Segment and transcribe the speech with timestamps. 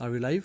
[0.00, 0.44] Are we live?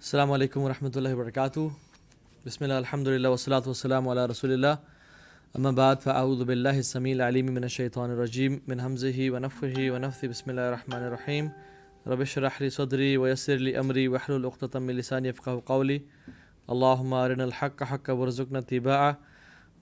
[0.00, 1.72] السلام عليكم ورحمة الله وبركاته
[2.46, 4.78] بسم الله الحمد لله والصلاة والسلام على رسول الله
[5.56, 10.68] أما بعد فأعوذ بالله السميع العليم من الشيطان الرجيم من همزه ونفخه ونفثه بسم الله
[10.68, 11.73] الرحمن الرحيم
[12.06, 15.98] رب اشرح لي صدری ویسر لي امری واحلل عقدۃ من لسانی یفقهوا قولی
[16.74, 19.12] اللهم ارنا الحق حقا وارزقنا اتباعه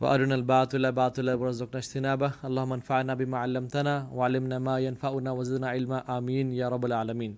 [0.00, 2.30] وارنا الباطل باطلا وارزقنا اجتنابه.
[2.44, 5.98] اللهم انفعنا بما علمتنا وعلمنا ما ينفعنا وزدنا علما.
[6.16, 7.34] آمین یا رب العالمین.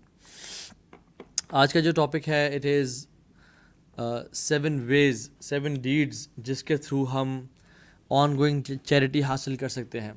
[1.63, 3.07] آج کا جو ٹاپک ہے it is
[4.43, 7.41] seven ways seven deeds جس کے تھرو ہم
[8.21, 10.13] آن گوئنگ چیریٹی حاصل کر سکتے ہیں۔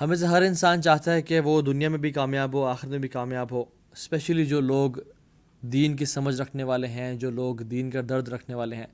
[0.00, 2.98] ہمیں سے ہر انسان چاہتا ہے کہ وہ دنیا میں بھی کامیاب ہو آخر میں
[2.98, 4.90] بھی کامیاب ہو اسپیشلی جو لوگ
[5.60, 8.86] دین کی سمجھ رکھنے والے ہیں، جو لوگ دین کا درد رکھنے والے ہیں۔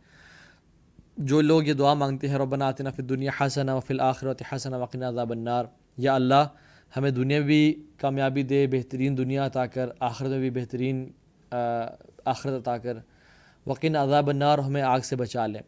[1.19, 4.75] جو لوگ یہ دعا مانگتے ہیں، ربنا آتنا فی دنیا حسن و فی الآخرت حسن
[4.75, 5.64] وقن عذاب النار۔
[5.97, 6.45] یا اللہ،
[6.97, 11.11] ہمیں دنیا میں بھی کامیابی دے، بہترین دنیا عطا کر، آخرت میں بھی بہترین
[12.25, 12.97] آخرت عطا کر۔
[13.67, 15.62] وقن عذاب النار، ہمیں آگ سے بچا لیں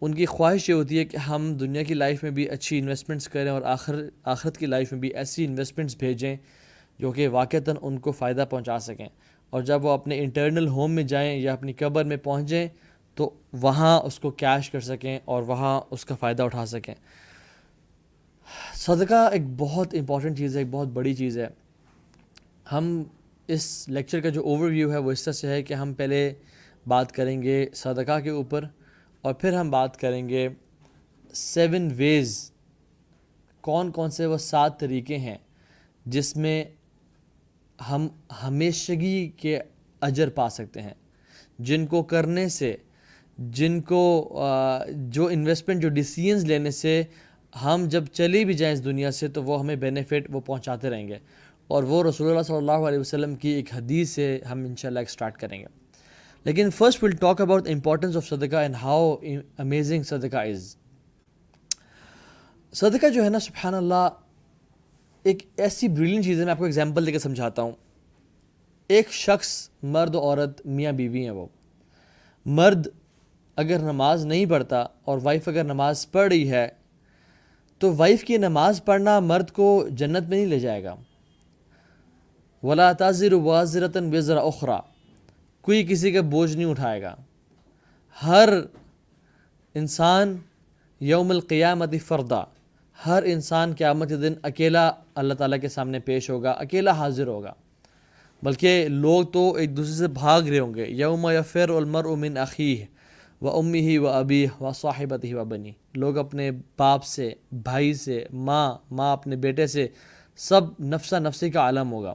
[0.00, 3.28] ان کی خواہش یہ ہوتی ہے کہ ہم دنیا کی لائف میں بھی اچھی انویسٹمنٹس
[3.28, 6.36] کریں اور آخر آخرت کی لائف میں بھی ایسی انویسٹمنٹس بھیجیں
[6.98, 9.08] جو کہ واقعتاً ان کو فائدہ پہنچا سکیں۔
[9.50, 12.68] اور جب وہ اپنے انٹرنل ہوم میں جائیں یا اپنی قبر میں پہنچیں
[13.14, 16.94] تو وہاں اس کو کیش کر سکیں اور وہاں اس کا فائدہ اٹھا سکیں۔
[18.74, 21.46] صدقہ ایک بہت امپورٹنٹ چیز ہے، ایک بہت بڑی چیز ہے۔
[22.72, 23.02] ہم
[23.46, 26.32] اس لیکچر کا جو اوور ویو ہے وہ اس طرح سے ہے کہ ہم پہلے
[26.86, 28.64] بات کریں گے صدقہ کے اوپر۔
[29.22, 30.48] اور پھر ہم بات کریں گے
[31.34, 32.52] سیون ویز
[33.60, 35.38] کون کون سے وہ سات طریقے ہیں
[36.06, 36.64] جس میں
[37.90, 38.08] ہم
[38.42, 39.58] ہمیشگی کے
[40.00, 40.94] اجر پا سکتے ہیں۔
[41.58, 42.76] جن کو کرنے سے،
[43.38, 44.32] جن کو
[44.96, 47.02] جو انویسٹمنٹ جو ڈیسیزنز لینے سے
[47.64, 51.08] ہم جب چلی بھی جائیں اس دنیا سے تو وہ ہمیں بینیفٹ وہ پہنچاتے رہیں
[51.08, 51.18] گے۔
[51.68, 55.10] اور وہ رسول اللہ صلی اللہ علیہ وسلم کی ایک حدیث سے ہم انشاءاللہ ایک
[55.10, 55.79] سٹارٹ کریں گے۔
[56.44, 59.16] لیکن first will talk about importance of صدقہ اینڈ ہاؤ
[59.58, 60.76] امیزنگ صدقہ از
[62.72, 64.08] صدقہ جو ہے نا سبحان اللہ
[65.22, 67.72] ایک ایسی بریلین چیز ہے، میں آپ کو ایگزامپل دے کے سمجھاتا ہوں۔
[68.88, 71.46] ایک شخص، مرد و عورت، میاں بیوی ہیں وہ۔
[72.46, 72.86] مرد
[73.56, 76.68] اگر نماز نہیں پڑھتا اور وائف اگر نماز پڑھ رہی ہے،
[77.78, 80.94] تو وائف کی نماز پڑھنا مرد کو جنت میں نہیں لے جائے گا۔
[82.62, 84.80] ولا تاضر واضرتاً وزرا اخرا
[85.70, 87.16] کوئی کسی کا بوجھ نہیں اٹھائے گا۔
[88.22, 88.48] ہر
[89.74, 90.36] انسان
[91.00, 92.44] یوم القیامت فردہ
[93.06, 97.52] ہر انسان قیامت دن اکیلا اللہ تعالیٰ کے سامنے پیش ہوگا، اکیلا حاضر ہوگا۔
[98.42, 102.84] بلکہ لوگ تو ایک دوسرے سے بھاگ رہے ہوں گے۔ یوم یفر المر من عقیح
[103.40, 107.94] و امی ہی و ابی و صاحبت ہی و بنی لوگ اپنے باپ سے، بھائی
[107.94, 109.88] سے، ماں ماں اپنے بیٹے سے
[110.36, 112.14] سب نفسہ نفسی کا عالم ہوگا۔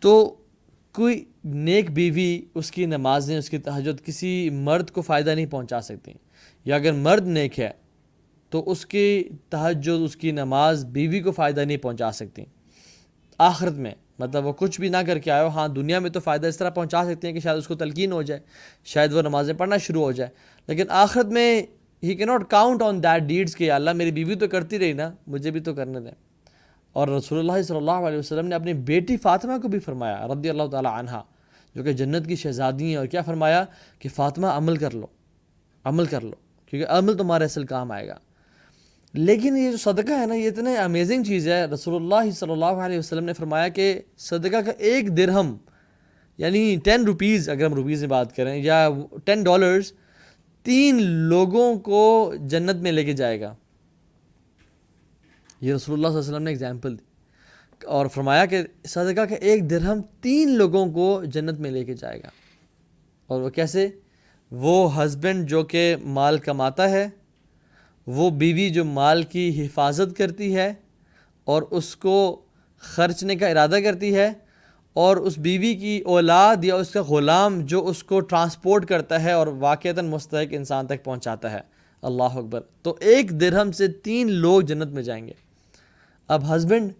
[0.00, 0.36] تو
[0.98, 5.80] کوئی نیک بیوی اس کی نمازیں، اس کی تہجد کسی مرد کو فائدہ نہیں پہنچا
[5.80, 6.12] سکتی۔
[6.64, 7.70] یا اگر مرد نیک ہے
[8.50, 12.44] تو اس کی تہجد، اس کی نماز بیوی کو فائدہ نہیں پہنچا سکتی۔
[13.38, 16.20] آخرت میں مطلب وہ کچھ بھی نہ کر کے آئے ہو ہاں دنیا میں تو
[16.20, 18.40] فائدہ اس طرح پہنچا سکتے ہیں کہ شاید اس کو تلقین ہو جائے،
[18.84, 20.30] شاید وہ نمازیں پڑھنا شروع ہو جائے۔
[20.66, 21.62] لیکن آخرت میں
[22.02, 25.12] ہی کی not count on that deeds کہ اللہ میری بیوی تو کرتی رہی نا،
[25.26, 26.27] مجھے بھی تو کرنے دیں۔
[26.92, 30.50] اور رسول اللہ صلی اللہ علیہ وسلم نے اپنی بیٹی فاطمہ کو بھی فرمایا، رضی
[30.50, 31.20] اللہ تعالیٰ عنہ،
[31.74, 33.64] جو کہ جنت کی شہزادی ہیں، اور کیا فرمایا
[33.98, 35.06] کہ فاطمہ عمل کر لو،
[35.84, 36.34] عمل کر لو،
[36.66, 38.18] کیونکہ عمل تمہارے اصل کام آئے گا۔
[39.14, 42.82] لیکن یہ جو صدقہ ہے نا، یہ اتنے امیزنگ چیز ہے۔ رسول اللہ صلی اللہ
[42.84, 45.56] علیہ وسلم نے فرمایا کہ صدقہ کا ایک درہم
[46.38, 48.88] یعنی ٹین روپیز اگر ہم روپیز میں بات کریں، یا
[49.24, 49.92] ٹین ڈالرز
[50.66, 53.54] تین لوگوں کو جنت میں لے کے جائے گا۔
[55.60, 57.08] یہ رسول اللہ صلی اللہ علیہ وسلم نے اگزامپل دی۔
[57.86, 62.18] اور فرمایا کہ صدقہ کا ایک درہم تین لوگوں کو جنت میں لے کے جائے
[62.18, 62.28] گا۔
[63.26, 63.88] اور وہ کیسے؟
[64.50, 67.08] وہ ہسبینڈ جو کہ مال کماتا ہے،
[68.06, 70.72] وہ بیوی جو مال کی حفاظت کرتی ہے
[71.44, 72.42] اور اس کو
[72.78, 74.32] خرچنے کا ارادہ کرتی ہے
[74.92, 79.32] اور اس بیوی کی اولاد یا اس کا غلام جو اس کو ٹرانسپورٹ کرتا ہے
[79.32, 81.60] اور واقعتاً مستحق انسان تک پہنچاتا ہے۔
[82.02, 85.47] اللہ اکبر۔ تو ایک درہم سے تین لوگ جنت میں جائیں گے۔
[86.28, 86.92] اب ہسبینڈ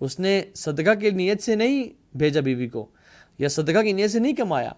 [0.00, 1.84] اس نے صدقہ کی نیت سے نہیں
[2.18, 2.86] بھیجا بیوی کو،
[3.38, 4.70] یا صدقہ کی نیت سے نہیں کمایا،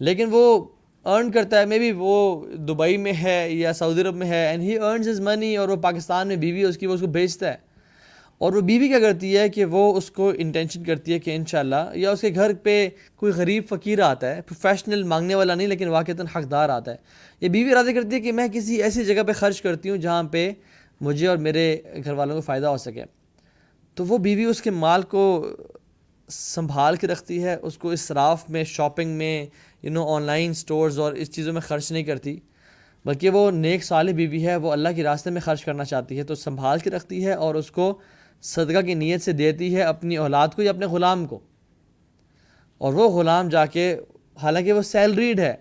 [0.00, 0.64] لیکن وہ
[1.04, 4.62] ارن کرتا ہے مے بی وہ دبئی میں ہے یا سعودی عرب میں ہے اینڈ
[4.62, 7.50] ہی ارنز از منی اور وہ پاکستان میں بیوی اس کی وہ اس کو بھیجتا
[7.50, 7.56] ہے۔
[8.38, 11.90] اور وہ بیوی کیا کرتی ہے کہ وہ اس کو انٹینشن کرتی ہے کہ انشاءاللہ
[11.94, 15.88] یا اس کے گھر پہ کوئی غریب فقیر آتا ہے پروفیشنل مانگنے والا نہیں، لیکن
[15.88, 16.96] واقعتاً حقدار آتا ہے۔
[17.40, 20.22] یہ بیوی ارادہ کرتی ہے کہ میں کسی ایسی جگہ پہ خرچ کرتی ہوں جہاں
[20.22, 20.50] پہ
[21.00, 23.04] مجھے اور میرے گھر والوں کو فائدہ ہو سکے۔
[23.94, 25.46] تو وہ بیوی اس کے مال کو
[26.28, 29.46] سنبھال کے رکھتی ہے، اس کو اسراف میں شاپنگ میں
[29.82, 32.40] you know online stores اور اس چیزوں میں خرچ نہیں کرتی۔
[33.04, 36.22] بلکہ وہ نیک صالح بیوی ہے، وہ اللہ کے راستے میں خرچ کرنا چاہتی ہے،
[36.22, 37.98] تو سنبھال کے رکھتی ہے اور اس کو
[38.42, 41.40] صدقہ کی نیت سے دیتی ہے اپنی اولاد کو یا اپنے غلام کو۔
[42.78, 43.96] اور وہ غلام جا کے،
[44.42, 45.54] حالانکہ وہ سیلریڈ ہے،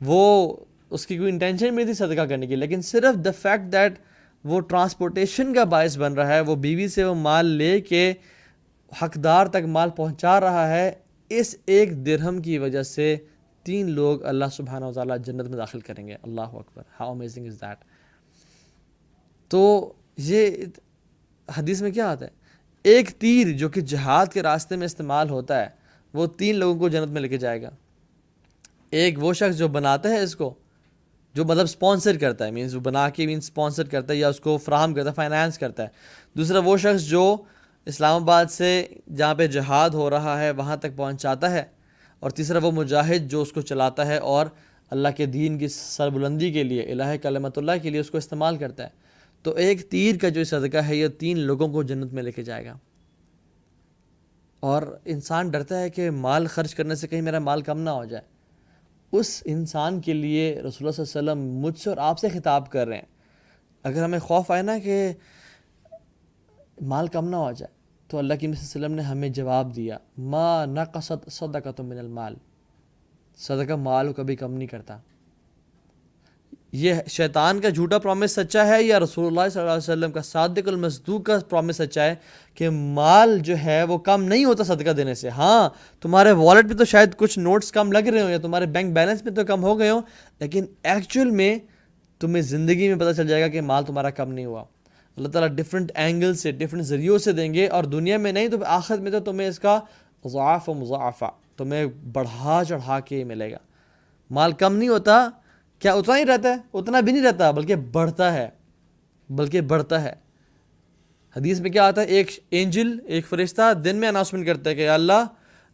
[0.00, 0.56] وہ
[0.90, 3.92] اس کی کوئی انٹینشن بھی تھی صدقہ کرنے کی، لیکن صرف دا فیکٹ دیٹ
[4.48, 8.12] وہ ٹرانسپورٹیشن کا باعث بن رہا ہے، وہ بیوی سے وہ مال لے کے
[9.02, 10.92] حقدار تک مال پہنچا رہا ہے۔
[11.28, 13.16] اس ایک درہم کی وجہ سے
[13.62, 17.46] تین لوگ اللہ سبحانہ و تعالیٰ جنت میں داخل کریں گے۔ اللہ اکبر ہاؤ امیزنگ
[17.46, 17.84] از دیٹ
[19.48, 20.50] تو یہ
[21.58, 22.30] حدیث میں کیا آتا ہے؟
[22.82, 25.68] ایک تیر جو کہ جہاد کے راستے میں استعمال ہوتا ہے،
[26.14, 27.70] وہ تین لوگوں کو جنت میں لے کے جائے گا۔
[28.90, 30.54] ایک وہ شخص جو بناتا ہے اس کو
[31.38, 34.40] جو مطلب اسپانسر کرتا ہے مینس وہ بنا کے مینس اسپانسر کرتا ہے یا اس
[34.40, 35.88] کو فراہم کرتا ہے فائنانس کرتا ہے۔
[36.34, 37.36] دوسرا وہ شخص جو
[37.86, 38.86] اسلام آباد سے
[39.16, 41.64] جہاں پہ جہاد ہو رہا ہے، وہاں تک پہنچاتا ہے۔
[42.20, 44.46] اور تیسرا وہ مجاہد جو اس کو چلاتا ہے اور
[44.90, 48.56] اللہ کے دین کی سربلندی کے لیے، الہ کلمت اللہ کے لیے اس کو استعمال
[48.56, 48.88] کرتا ہے۔
[49.42, 52.42] تو ایک تیر کا جو صدقہ ہے، یہ تین لوگوں کو جنت میں لے کے
[52.42, 52.78] جائے گا۔
[54.60, 58.04] اور انسان ڈرتا ہے کہ مال خرچ کرنے سے کہیں میرا مال کم نہ ہو
[58.04, 58.37] جائے۔
[59.12, 62.28] اس انسان کے لیے رسول اللہ صلی اللہ علیہ وسلم مجھ سے اور آپ سے
[62.28, 63.06] خطاب کر رہے ہیں۔
[63.82, 65.12] اگر ہمیں خوف آئے نا کہ
[66.80, 67.72] مال کم نہ ہو جائے،
[68.06, 72.34] تو اللہ کی علیہ وسلم نے ہمیں جواب دیا، ما نقصت صدقہ تو من المال۔
[73.36, 74.98] صدقہ مال کو کبھی کم نہیں کرتا۔
[76.72, 80.22] یہ شیطان کا جھوٹا پرومس سچا ہے یا رسول اللہ صلی اللہ علیہ وسلم کا
[80.22, 82.14] صادق المصدوق کا پرومس سچا ہے
[82.54, 85.68] کہ مال جو ہے وہ کم نہیں ہوتا صدقہ دینے سے؟ ہاں
[86.02, 89.24] تمہارے والٹ پہ تو شاید کچھ نوٹس کم لگ رہے ہوں یا تمہارے بینک بیلنس
[89.24, 90.00] پہ تو کم ہو گئے ہوں،
[90.40, 91.58] لیکن ایکچوئل میں
[92.20, 94.64] تمہیں زندگی میں پتہ چل جائے گا کہ مال تمہارا کم نہیں ہوا۔
[95.16, 98.56] اللہ تعالیٰ ڈفرینٹ اینگل سے ڈفرینٹ ذریعوں سے دیں گے اور دنیا میں نہیں، تو
[98.66, 99.78] آخر میں تو تمہیں اس کا
[100.24, 103.58] ضعاف و مضاعفہ، تمہیں بڑھا چڑھا کے ملے گا۔
[104.30, 105.28] مال کم نہیں ہوتا
[105.78, 108.48] کیا اتنا ہی رہتا ہے؟ اتنا بھی نہیں رہتا، بلکہ بڑھتا ہے،
[109.30, 110.12] بلکہ بڑھتا ہے۔
[111.36, 114.88] حدیث میں کیا آتا ہے؟ ایک اینجل ایک فرشتہ دن میں اناؤنسمنٹ کرتا ہے کہ
[114.88, 115.24] اللہ،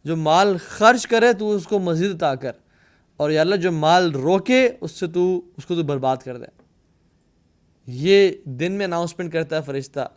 [0.03, 2.51] جو مال خرچ کرے تو اس کو مزید عطا کر،
[3.17, 6.45] اور یا اللہ، جو مال روکے اس سے تو، اس کو تو برباد کر دے۔
[7.87, 10.07] یہ دن میں اناؤنسمنٹ کرتا ہے فرشتہ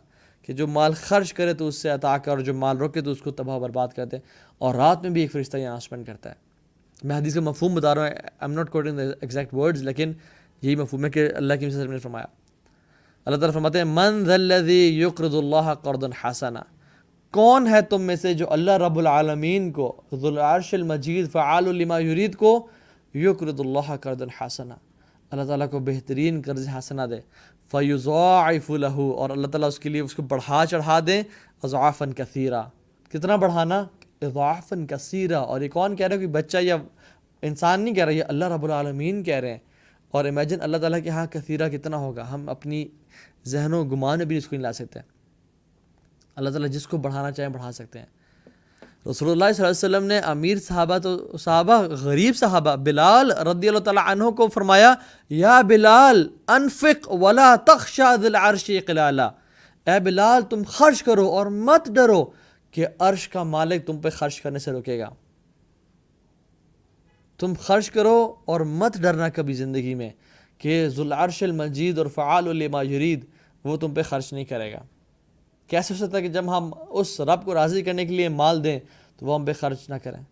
[0.41, 3.11] کہ جو مال خرچ کرے تو اس سے عطا کر، اور جو مال روکے تو
[3.11, 4.17] اس کو تباہ برباد کر دے۔
[4.57, 6.48] اور رات میں بھی ایک فرشتہ یہ اناؤنسمنٹ کرتا ہے۔
[7.03, 10.13] میں حدیث کا مفہوم بتا رہا ہوں I am not quoting the exact words لیکن
[10.61, 12.25] یہی مفہوم ہے کہ اللہ کی وسلم نے فرمایا۔
[13.25, 16.59] اللہ تعالیٰ فرماتے ہیں، من ذلذی یقرض اللہ قرض حسنا۔
[17.31, 21.99] کون ہے تم میں سے جو اللہ رب العالمین کو، ذو العرش المجید، فعال لما
[21.99, 22.67] یرید کو
[23.13, 24.75] یقرض اللہ قرض حسنا۔
[25.31, 27.19] اللہ تعالیٰ کو بہترین قرض حسنا دے۔
[27.71, 31.23] فیضاعف له اور اللہ تعالیٰ اس کے لیے اس کو بڑھا چڑھا دیں
[31.63, 32.63] اضعافا کثیرہ۔
[33.11, 33.85] کتنا بڑھانا؟
[34.21, 36.75] اضعافا کثیرہ اور یہ کون کہہ رہا ہے کہ بچہ یا
[37.41, 39.57] انسان نہیں کہہ رہا، یہ اللہ رب العالمین کہہ رہے ہیں۔
[40.11, 42.87] اور امیجن اللہ تعالیٰ کے ہاں کثیرہ کتنا ہوگا، ہم اپنی
[43.45, 44.99] ذہن و گمان بھی اس کو نہیں لا سکتے۔
[46.35, 48.05] اللہ تعالیٰ جس کو بڑھانا چاہیں بڑھا سکتے ہیں۔
[49.09, 53.67] رسول اللہ صلی اللہ علیہ وسلم نے امیر صحابہ تو صحابہ، غریب صحابہ بلال رضی
[53.67, 54.93] اللہ تعالیٰ عنہ کو فرمایا،
[55.29, 59.29] یا بلال، انفق ولا تخشا ذی العرش قلالا
[59.85, 62.25] اے بلال، تم خرچ کرو اور مت ڈرو۔
[62.71, 65.09] کہ عرش کا مالک تم پہ خرچ کرنے سے روکے گا۔
[67.37, 70.09] تم خرچ کرو اور مت ڈرنا کبھی زندگی میں
[70.57, 73.25] کہ ذو العرش المجید اور فعال لما یرید
[73.63, 74.83] وہ تم پہ خرچ نہیں کرے گا۔
[75.67, 78.63] کیسے ہو سکتا ہے کہ جب ہم اس رب کو راضی کرنے کے لیے مال
[78.63, 78.79] دیں
[79.17, 80.23] تو وہ ہم پہ خرچ نہ کریں۔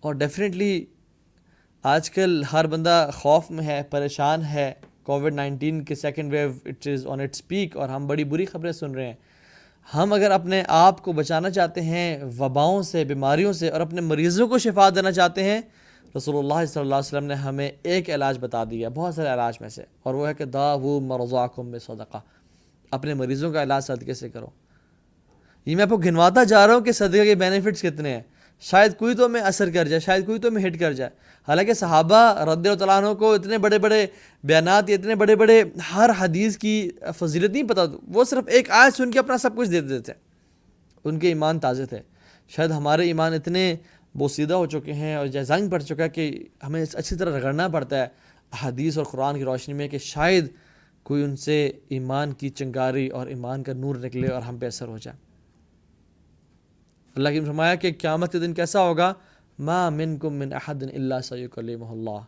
[0.00, 0.86] اور ڈیفینیٹلی
[1.82, 4.72] آج کل ہر بندہ خوف میں ہے، پریشان ہے۔
[5.02, 8.72] کووڈ نائنٹین کے second wave it is on its peak اور ہم بڑی بری خبریں
[8.72, 9.14] سن رہے ہیں۔
[9.94, 14.48] ہم اگر اپنے آپ کو بچانا چاہتے ہیں، وباؤں سے، بیماریوں سے اور اپنے مریضوں
[14.48, 15.60] کو شفا دینا چاہتے ہیں،
[16.16, 19.54] رسول اللہ صلی اللہ علیہ وسلم نے ہمیں ایک علاج بتا دیا، بہت سارے علاج
[19.60, 22.16] میں سے۔ اور وہ ہے کہ دا وہ مرضاکم صدقہ
[22.90, 24.46] اپنے مریضوں کا علاج صدقے سے کرو۔
[25.66, 28.22] یہ میں آپ کو گنواتا جا رہا ہوں کہ صدقے کے بینیفٹس کتنے ہیں۔
[28.60, 31.10] شاید کوئی تو میں اثر کر جائے، شاید کوئی تو میں ہٹ کر جائے۔
[31.50, 34.06] حالانکہ صحابہ رد اللہ عنہ کو اتنے بڑے بڑے
[34.44, 35.64] بیانات یا اتنے بڑے بڑے
[35.94, 39.70] ہر حدیث کی فضیلت نہیں پتہ، وہ صرف ایک آیت سن کے اپنا سب کچھ
[39.70, 40.12] دے دیتے تھے۔
[41.04, 41.98] ان کے ایمان تازے تھے۔
[42.48, 43.76] شاید ہمارے ایمان اتنے
[44.14, 48.02] بوسیدہ ہو چکے ہیں اور زنگ پڑ چکا ہے کہ ہمیں اچھی طرح رگڑنا پڑتا
[48.02, 48.06] ہے
[48.62, 50.46] حدیث اور قرآن کی روشنی میں کہ شاید
[51.02, 54.88] کوئی ان سے ایمان کی چنگاری اور ایمان کا نور نکلے اور ہم پہ اثر
[54.88, 55.16] ہو جائے۔
[57.16, 59.12] اللہ کی فرمایا کہ قیامت کے دن کیسا ہوگا؟
[59.60, 62.20] ما من کم من احد اللہ سید اللہ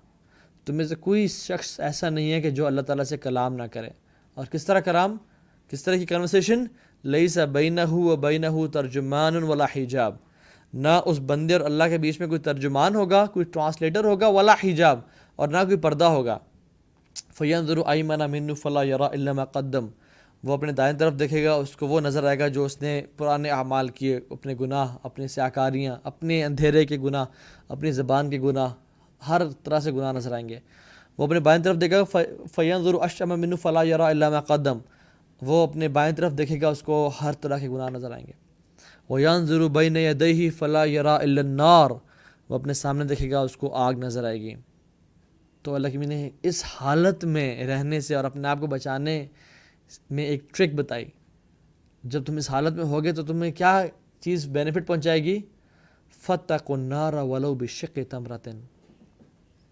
[0.66, 3.88] تمہیں سے کوئی شخص ایسا نہیں ہے کہ جو اللہ تعالیٰ سے کلام نہ کرے۔
[4.34, 5.16] اور کس طرح کلام؟
[5.68, 6.64] کس طرح کی کنورسیشن
[7.04, 10.16] لئی سا بینہ و بینہ ترجمان ولا حجاب۔
[10.74, 14.54] نہ اس بندے اور اللہ کے بیچ میں کوئی ترجمان ہوگا، کوئی ٹرانسلیٹر ہوگا ولا
[14.64, 15.00] حجاب۔
[15.36, 16.38] اور نہ کوئی پردہ ہوگا۔
[17.14, 19.86] فیان ضرور آئی منا من فلاں یرا علامہ قدم۔
[20.44, 23.02] وہ اپنے دائیں طرف دیکھے گا، اس کو وہ نظر آئے گا جو اس نے
[23.16, 27.24] پرانے اعمال کیے، اپنے گناہ، اپنے سیاکاریاں، اپنے اندھیرے کے گناہ،
[27.68, 28.68] اپنی زبان کے گناہ،
[29.28, 30.58] ہر طرح سے گناہ نظر آئیں گے۔
[31.18, 32.18] وہ اپنے بائیں طرف دیکھے گا
[32.54, 34.78] فیان ضرور اشم من فلاں یرا علامہ قدم۔
[35.42, 38.32] وہ اپنے بائیں طرف دیکھے گا، اس کو ہر طرح کے گناہ نظر آئیں گے۔
[39.08, 41.90] وہ یان ضرور بین دہی فلاں یرا النار۔
[42.48, 44.54] وہ اپنے سامنے دیکھے گا، اس کو آگ نظر آئے گی۔
[45.62, 49.26] تو اللہ کی نے اس حالت میں رہنے سے اور اپنے آپ کو بچانے
[50.10, 51.04] میں ایک ٹرک بتائی۔
[52.04, 53.84] جب تم اس حالت میں ہوگے تو تمہیں کیا
[54.20, 55.40] چیز بینیفٹ پہنچائے گی؟
[56.20, 58.60] فتح کو نارا ولو بشق تمرتن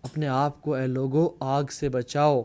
[0.02, 2.42] اپنے آپ کو اے لوگوں آگ سے بچاؤ۔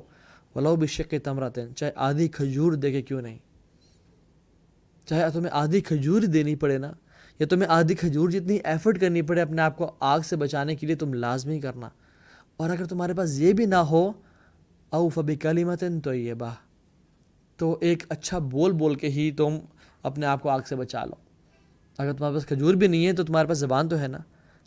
[0.55, 3.39] ولو بشق تمرتن چاہے آدھی کھجور دے کے کیوں نہیں؟
[5.05, 6.91] چاہے تمہیں آدھی کھجور دینی پڑے نا،
[7.39, 10.87] یا تمہیں آدھی کھجور جتنی ایفرٹ کرنی پڑے اپنے آپ کو آگ سے بچانے کے
[10.87, 11.89] لیے تم لازمی کرنا۔
[12.57, 14.11] اور اگر تمہارے پاس یہ بھی نہ ہو
[14.89, 15.99] او فبی کلیمتن
[17.57, 19.57] تو ایک اچھا بول بول کے ہی تم
[20.03, 21.15] اپنے آپ کو آگ سے بچا لو۔
[21.97, 24.17] اگر تمہارے پاس کھجور بھی نہیں ہے تو تمہارے پاس زبان تو ہے نا۔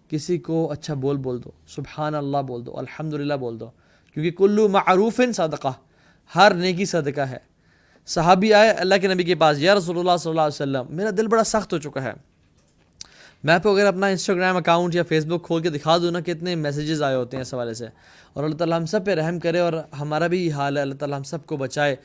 [0.08, 3.70] کسی کو اچھا بول بول دو۔ سبحان اللہ بول دو الحمد بول دو۔
[4.14, 5.68] کیونکہ کلو معروف صدقہ،
[6.34, 7.36] ہر نیکی صدقہ ہے۔
[8.06, 11.10] صحابی آئے اللہ کے نبی کے پاس، یا رسول اللہ صلی اللہ علیہ وسلم، میرا
[11.16, 12.12] دل بڑا سخت ہو چکا ہے۔
[13.44, 16.20] میں آپ کو اگر اپنا انسٹاگرام اکاؤنٹ یا فیس بک کھول کے دکھا دوں نا
[16.20, 17.86] کتنے میسیجز آئے ہوتے ہیں اس حوالے سے۔
[18.32, 20.94] اور اللہ تعالیٰ ہم سب پہ رحم کرے اور ہمارا بھی یہ حال ہے، اللہ
[20.94, 21.96] تعالیٰ ہم سب کو بچائے۔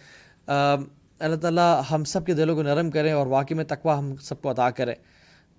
[0.47, 4.41] اللہ تعالیٰ ہم سب کے دلوں کو نرم کرے اور واقعی میں تقوی ہم سب
[4.41, 4.93] کو عطا کرے۔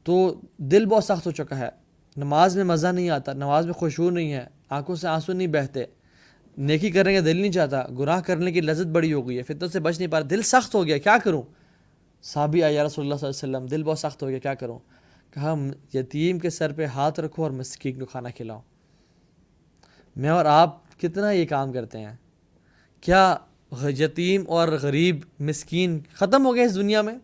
[0.04, 1.68] تو دل بہت سخت ہو چکا ہے۔
[2.16, 5.84] نماز میں مزہ نہیں آتا، نماز میں خوشبو نہیں ہے، آنکھوں سے آنسو نہیں بہتے۔
[6.58, 9.70] نیکی کرنے کا دل نہیں چاہتا، گناہ کرنے کی لذت بڑی ہو گئی ہے، فطرت
[9.70, 11.42] سے بچ نہیں پا رہا، دل سخت ہو گیا، کیا کروں؟
[12.22, 14.78] صحابی آیا رسول اللہ صلی اللہ علیہ وسلم، دل بہت سخت ہو گیا، کیا کروں؟
[15.30, 15.54] کہا
[15.94, 18.60] یتیم کے سر پہ ہاتھ رکھو اور مسکین کو کھانا کھلاؤ۔
[20.16, 22.16] میں اور آپ کتنا یہ کام کرتے ہیں۔
[23.00, 23.36] کیا
[23.72, 27.14] یتیم اور غریب مسکین ختم ہو گئے اس دنیا میں۔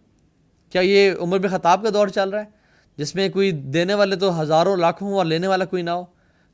[0.71, 2.45] کیا یہ عمر میں خطاب کا دور چل رہا ہے؟
[2.97, 6.05] جس میں کوئی دینے والے تو ہزاروں لاکھوں ہوں اور لینے والا کوئی نہ ہو۔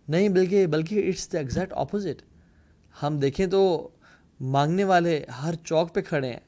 [0.09, 2.23] نہیں، بلکہ بلکہ اٹس دا ایگزیکٹ اپوزٹ
[3.02, 3.88] ہم دیکھیں تو
[4.40, 6.40] مانگنے والے ہر چوک پہ کھڑے ہیں۔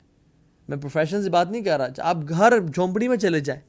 [0.68, 3.62] میں پروفیشن سے بات نہیں کر رہا۔ آپ ہر جھونپڑی میں چلے جائیں۔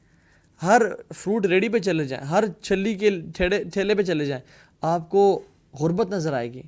[0.62, 0.82] ہر
[1.14, 4.42] فروٹ ریڈی پہ چلے جائیں۔ ہر چھلی کے ٹھیلے ٹھیلے پہ چلے جائیں۔
[4.80, 5.42] آپ کو
[5.80, 6.62] غربت نظر آئے گی۔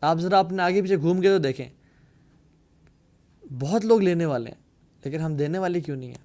[0.00, 1.68] آپ ذرا اپنے آگے پیچھے گھوم کے تو دیکھیں۔
[3.50, 4.62] بہت لوگ لینے والے ہیں،
[5.04, 6.24] لیکن ہم دینے والے کیوں نہیں ہیں؟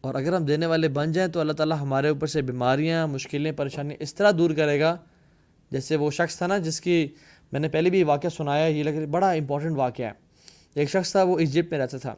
[0.00, 3.52] اور اگر ہم دینے والے بن جائیں تو اللہ تعالیٰ ہمارے اوپر سے بیماریاں، مشکلیں،
[3.52, 4.96] پریشانیاں اس طرح دور کرے گا،
[5.70, 7.08] جیسے وہ شخص تھا نا، جس کی
[7.52, 10.12] میں نے پہلے بھی واقعہ سنایا یہ لگ بڑا امپورٹنٹ واقعہ ہے۔
[10.74, 12.14] ایک شخص تھا، وہ ایجپٹ میں رہتا تھا۔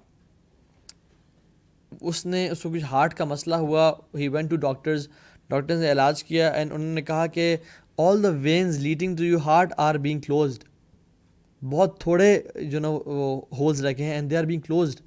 [2.01, 5.09] اس نے، اس کو کچھ ہارٹ کا مسئلہ ہوا۔ He went to doctors
[5.49, 7.57] doctors نے علاج کیا اینڈ انہوں نے کہا کہ
[7.99, 10.65] all the veins leading to you heart are being closed
[11.63, 12.39] بہت تھوڑے
[12.71, 15.01] جو نا وہ ہولز رکھے ہیں and they are being closed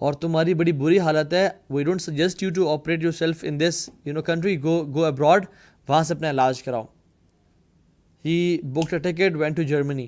[0.00, 3.88] اور تمہاری بڑی بری حالت ہے we don't suggest you to operate yourself in this
[4.04, 5.46] you know country go go abroad
[5.88, 6.84] وہاں سے اپنا علاج کراؤ.
[8.24, 10.06] He book a ticket when to Germany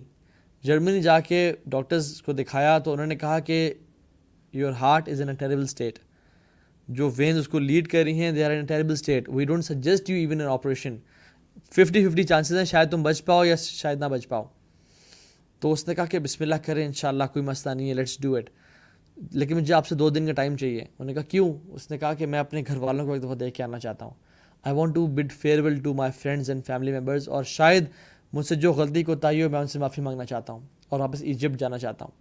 [0.64, 3.73] Germany جا کے ڈاکٹرز کو دکھایا تو انہوں نے کہا کہ
[4.55, 5.99] your heart is in a terrible state
[6.88, 9.64] جو وینز اس کو لیڈ کر رہی ہیں they are in terrible state we don't
[9.64, 10.97] suggest you even an operation
[11.75, 14.45] fifty fifty chances ہیں، شاید تم بچ پاؤ یا شاید نہ بچ پاؤ.
[15.62, 17.95] تو اس نے کہا کہ بسم اللہ کریں ان شاء اللہ کوئی مسئلہ نہیں ہے
[17.95, 18.50] لیٹس ڈو اٹ
[19.31, 21.99] لیکن مجھے آپ سے دو دن کا ٹائم چاہیے۔ انہوں نے کہا، کیوں؟ اس نے
[21.99, 24.12] کہا کہ میں اپنے گھر والوں کو ایک دفعہ دیکھ کے آنا چاہتا ہوں۔
[24.62, 27.85] I want to bid farewell to my friends and family members اور شاید
[28.33, 31.00] مجھ سے جو غلطی کو تائی ہو، میں ان سے معافی مانگنا چاہتا ہوں۔ اور
[31.00, 32.12] واپس ایجپٹ جانا چاہتا ہوں۔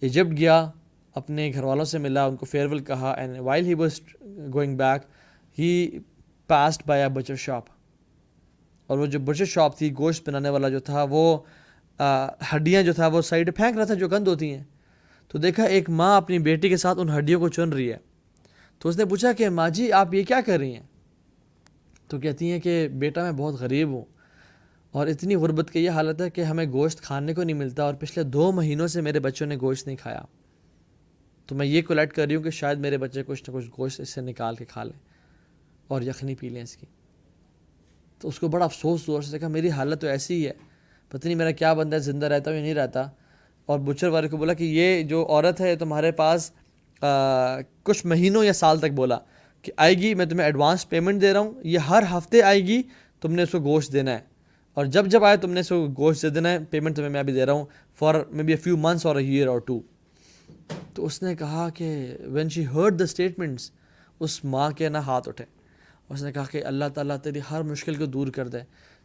[0.00, 0.70] ایجپٹ گیا،
[1.14, 4.00] اپنے گھر والوں سے ملا، ان کو فیئر ویل کہا and while he was
[4.54, 5.02] going back
[5.58, 5.98] he
[6.46, 7.64] passed by a butcher shop
[8.86, 11.38] اور وہ جو بچر شاپ تھی، گوشت بنانے والا جو تھا، وہ
[12.54, 14.64] ہڈیاں جو تھا وہ سائڈ پھینک رہا تھا جو گند ہوتی ہیں۔
[15.28, 17.96] تو دیکھا، ایک ماں اپنی بیٹی کے ساتھ ان ہڈیوں کو چن رہی ہے۔
[18.78, 20.82] تو اس نے پوچھا کہ ماں جی آپ یہ کیا کر رہی ہیں؟
[22.08, 24.04] تو کہتی ہیں کہ بیٹا، میں بہت غریب ہوں۔
[24.90, 27.94] اور اتنی غربت کی یہ حالت ہے کہ ہمیں گوشت کھانے کو نہیں ملتا اور
[27.94, 30.22] پچھلے دو مہینوں سے میرے بچوں نے گوشت نہیں کھایا۔
[31.46, 34.00] تو میں یہ کولیکٹ کر رہی ہوں کہ شاید میرے بچے کچھ نہ کچھ گوشت
[34.00, 34.98] اس سے نکال کے کھا لیں
[35.88, 36.86] اور یخنی پی لیں اس کی۔
[38.18, 40.69] تو اس کو بڑا افسوس ہوا، اس نے کہا، میری حالت تو ایسی ہی ہے۔
[41.10, 43.08] پتہ نہیں میرا کیا بندہ ہے زندہ رہتا ہوں یا نہیں رہتا۔
[43.66, 46.50] اور بچر والے کو بولا کہ یہ جو عورت ہے تمہارے پاس
[47.82, 49.18] کچھ مہینوں یا سال تک بولا
[49.62, 52.82] کہ آئے گی، میں تمہیں ایڈوانس پیمنٹ دے رہا ہوں، یہ ہر ہفتے آئے گی،
[53.20, 54.18] تم نے اس کو گوشت دینا ہے۔
[54.74, 57.22] اور جب جب آئے تم نے اس کو گوشت دے دینا ہے پیمنٹ تمہیں میں
[57.22, 57.64] بھی دے رہا ہوں
[57.94, 59.80] for maybe a few months اور اے ایئر اور ٹو
[60.94, 63.70] تو اس نے کہا کہ when she heard the statements
[64.20, 65.44] اس ماں کے نہ ہاتھ اٹھے۔
[66.08, 68.58] اس نے کہا کہ اللہ تعالیٰ تیری ہر مشکل کو دور کر دے۔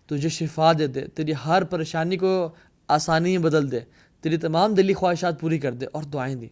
[0.10, 2.50] تجھے شفا دے دے، تیری ہر پریشانی کو
[2.90, 3.80] آسانی میں بدل دے،
[4.24, 6.48] تیری تمام دلی خواہشات پوری کر دے اور دعائیں دی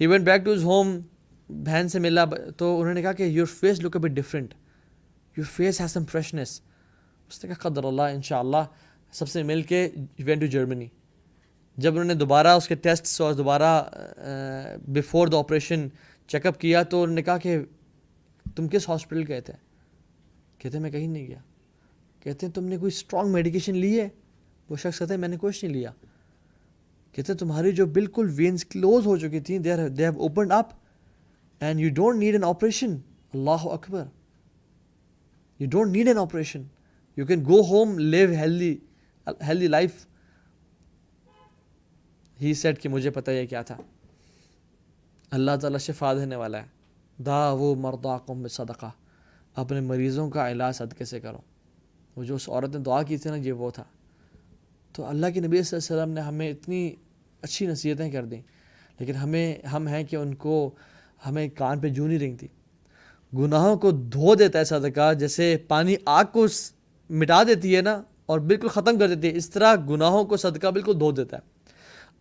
[0.00, 0.98] he went back to his home
[1.48, 2.24] بہن سے ملا،
[2.56, 4.54] تو انہوں نے کہا کہ your face look a bit different
[5.36, 6.60] your face has some freshness
[7.28, 8.64] اس نے کہا، قدر اللہ ان شاء اللہ
[9.12, 9.88] سب سے مل کے
[10.18, 10.86] وین ٹو جرمنی
[11.76, 13.82] جب انہوں نے دوبارہ اس کے ٹیسٹس اور دوبارہ
[14.86, 15.88] before the operation
[16.26, 17.58] check up کیا، تو انہوں نے کہا کہ
[18.56, 19.52] تم کس ہاسپٹل گئے تھے؟
[20.58, 21.38] کہتے میں کہیں نہیں گیا۔
[22.20, 24.08] کہتے ہیں تم نے کوئی اسٹرانگ میڈیکیشن لی ہے؟
[24.70, 25.90] وہ شخص کہتے ہیں میں نے کچھ نہیں لیا۔
[27.12, 30.68] کہتے ہیں، تمہاری جو بالکل وینس کلوز ہو چکی تھیں they they have opened up
[31.60, 32.96] and you don't need an operation
[33.34, 34.04] Allah Akbar
[35.58, 36.62] you don't need an operation
[37.16, 38.76] you can go home live healthy
[39.26, 40.06] healthy life
[42.40, 43.76] he said کہ مجھے پتہ یہ کیا تھا۔
[45.30, 46.66] اللہ تعالیٰ شفا دینے والا ہے۔
[47.22, 48.90] دا وہ مردا قم صدقہ
[49.54, 51.38] اپنے مریضوں کا علاج صدقے سے کرو۔
[52.18, 53.84] وہ جو اس عورت نے دعا کی تھی نا، یہ وہ تھا۔
[54.92, 56.94] تو اللہ کی نبی صلی اللہ علیہ وسلم نے ہمیں اتنی
[57.42, 58.42] اچھی نصیحتیں کر دیں۔
[58.98, 60.70] لیکن ہمیں، ہم ہیں کہ ان کو
[61.26, 62.48] ہمیں کان پہ جو نہیں رنگ تھی
[63.38, 66.46] گناہوں کو دھو دیتا ہے صدقہ، جیسے پانی آگ کو
[67.10, 70.66] مٹا دیتی ہے نا، اور بالکل ختم کر دیتی ہے۔ اس طرح گناہوں کو صدقہ
[70.66, 71.42] بالکل دھو دیتا ہے۔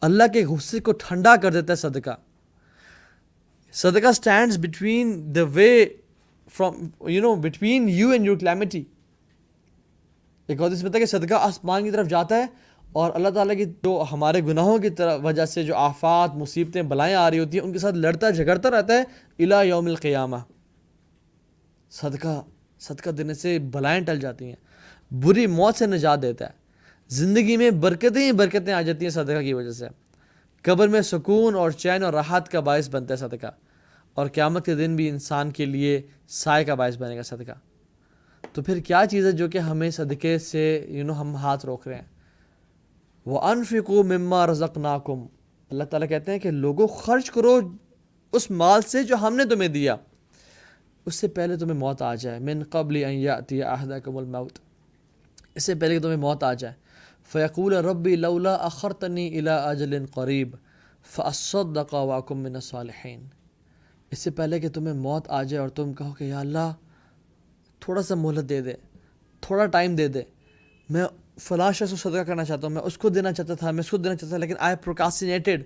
[0.01, 2.15] اللہ کے غصے کو ٹھنڈا کر دیتا ہے صدقہ۔
[3.73, 5.85] صدقہ stands between the way
[6.53, 8.83] from you know between you and your calamity
[10.47, 12.45] ایک اور اس میں کہ صدقہ آسمان کی طرف جاتا ہے
[12.91, 17.15] اور اللہ تعالیٰ کی جو ہمارے گناہوں کی طرف وجہ سے جو آفات، مصیبتیں، بلائیں
[17.15, 19.03] آ رہی ہوتی ہیں، ان کے ساتھ لڑتا، جھگڑتا رہتا ہے
[19.43, 20.37] الا یوم القیامہ۔
[21.91, 22.41] صدقہ
[22.79, 24.55] صدقہ دینے سے بلائیں ٹل جاتی ہیں،
[25.13, 26.51] بری موت سے نجات دیتا ہے۔
[27.07, 29.85] زندگی میں برکتیں ہی برکتیں آ جاتی ہیں صدقہ کی وجہ سے۔
[30.61, 33.47] قبر میں سکون اور چین اور راحت کا باعث بنتا ہے صدقہ۔
[34.13, 37.51] اور قیامت کے دن بھی انسان کے لیے سائے کا باعث بنے گا صدقہ۔
[38.53, 41.87] تو پھر کیا چیز ہے جو کہ ہمیں صدقے سے یو نو ہم ہاتھ روک
[41.87, 42.17] رہے ہیں؟
[43.25, 45.25] وہ انفکو مما رزق ناکم
[45.69, 47.59] اللہ تعالیٰ کہتے ہیں کہ لوگوں خرچ کرو
[48.31, 49.95] اس مال سے جو ہم نے تمہیں دیا۔
[51.05, 53.61] اس سے پہلے تمہیں موت آ جائے۔ من قبل یاتی
[54.03, 54.59] کم الموت۔
[55.55, 56.73] اس سے پہلے کہ تمہیں موت آ جائے۔
[57.31, 60.55] فیقول ربی لولا اخرتنی الا اجل قریب
[61.03, 63.27] فصدق واکم من الصالحین
[64.11, 66.73] اس سے پہلے کہ تمہیں موت آ جائے اور تم کہو کہ یا اللہ
[67.79, 68.73] تھوڑا سا مہلت دے دے،
[69.41, 70.21] تھوڑا ٹائم دے دے۔
[70.89, 71.05] میں
[71.39, 73.89] فلاں شخص کو صدقہ کرنا چاہتا ہوں، میں اس کو دینا چاہتا تھا، میں اس
[73.89, 75.63] کو دینا چاہتا تھا، لیکن I procrastinated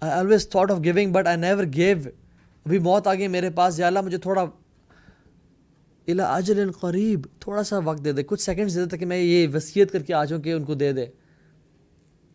[0.00, 1.98] I always thought of giving but I never gave
[2.66, 4.44] ابھی موت آ گئی میرے پاس، یا اللہ مجھے تھوڑا
[6.06, 9.48] الا اجل قریب تھوڑا سا وقت دے دے، کچھ سیکنڈز دے دے تاکہ میں یہ
[9.54, 11.06] وصیت کر کے آ جاؤں کہ ان کو دے دے۔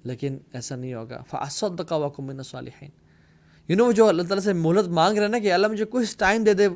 [0.04, 2.90] لیکن ایسا نہیں ہوگا۔ فاصد کا وقم من صالحین
[3.68, 6.18] یو نو جو اللہ تعالیٰ سے مہلت مانگ رہے ہیں نا کہ اللہ مجھے کچھ
[6.18, 6.68] ٹائم دے دے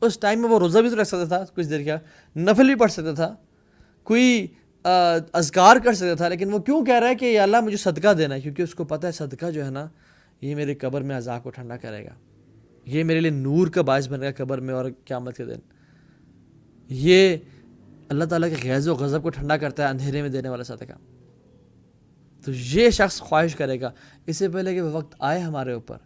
[0.00, 1.98] اس ٹائم میں وہ روزہ بھی تو رکھ سکتا تھا، کچھ دیر کیا،
[2.36, 3.34] نفل بھی پڑھ سکتا تھا،
[4.02, 4.46] کوئی
[5.32, 8.12] اذکار کر سکتا تھا، لیکن وہ کیوں کہہ رہا ہے کہ یہ اللہ مجھے صدقہ
[8.12, 9.88] دینا ہے؟ کیونکہ اس کو پتہ ہے صدقہ جو ہے نا،
[10.40, 12.10] یہ میرے قبر میں عذاب کو ٹھنڈا کرے گا۔
[12.84, 15.58] یہ میرے لیے نور کا باعث بنے گا قبر میں اور قیامت کے دن۔
[16.88, 17.36] یہ
[18.08, 20.92] اللہ تعالیٰ کے غیظ و غضب کو ٹھنڈا کرتا ہے، اندھیرے میں دینے والا صدقہ۔
[22.44, 23.90] تو یہ شخص خواہش کرے گا۔
[24.26, 25.96] اس سے پہلے کہ وہ وقت آئے ہمارے اوپر۔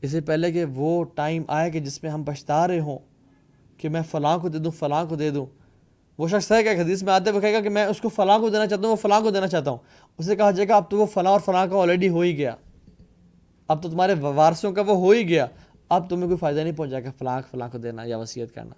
[0.00, 2.98] اس سے پہلے کہ وہ ٹائم آئے کہ جس میں ہم پچھتا رہے ہوں۔
[3.82, 5.46] کہ میں فلاں کو دے دوں، فلاں کو دے دوں۔
[6.18, 8.38] وہ شخص ہے کہ حدیث میں آتے وہ کہے گا کہ میں اس کو فلاں
[8.38, 9.78] کو دینا چاہتا ہوں، وہ فلاں کو دینا چاہتا ہوں۔
[10.18, 12.54] اسے کہا جائے گا اب تو وہ فلاں اور فلاں کا آلریڈی ہو ہی گیا۔
[13.68, 15.46] اب تو تمہارے وارثوں کا وہ ہو ہی گیا۔
[15.88, 18.74] اب تمہیں کوئی فائدہ نہیں پہنچا کہ فلاں فلاں کو دینا یا وصیت کرنا۔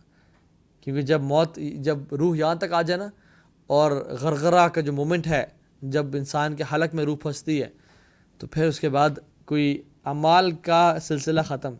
[0.81, 3.09] کیونکہ جب موت، جب روح یہاں تک آ جائے نا،
[3.67, 5.45] اور غرغرہ کا جو مومنٹ ہے،
[5.83, 7.69] جب انسان کے حلق میں روح پھنستی ہے،
[8.39, 9.11] تو پھر اس کے بعد
[9.45, 11.75] کوئی اعمال کا سلسلہ ختم۔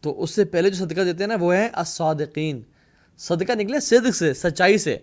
[0.00, 2.62] تو اس سے پہلے جو صدقہ دیتے ہیں نا وہ ہے الصادقین۔
[3.18, 4.98] صدقہ نکلے صدق سے، سچائی سے۔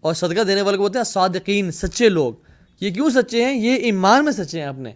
[0.00, 2.34] اور صدقہ دینے والے کو بولتے ہیں صادقین سچے لوگ۔
[2.80, 4.92] یہ کیوں سچے ہیں؟ یہ ایمان میں سچے ہیں اپنے۔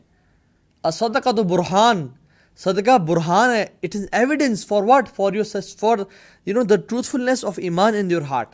[0.85, 2.09] اسدقہ تو برحان
[2.57, 5.99] صدقہ برہان ہے۔ It is evidence for what for your for
[6.47, 8.49] you know the truthfulness of ایمان ان یور ہارٹ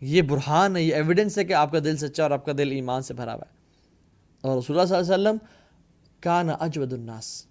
[0.00, 2.70] یہ برہان ہے، یہ ایویڈینس ہے کہ آپ کا دل سچا اور آپ کا دل
[2.70, 3.56] ایمان سے بھرا ہوا ہے۔
[4.40, 5.36] اور رسول اللہ صلی اللہ علیہ وسلم
[6.20, 7.45] کا نا اجود الناس۔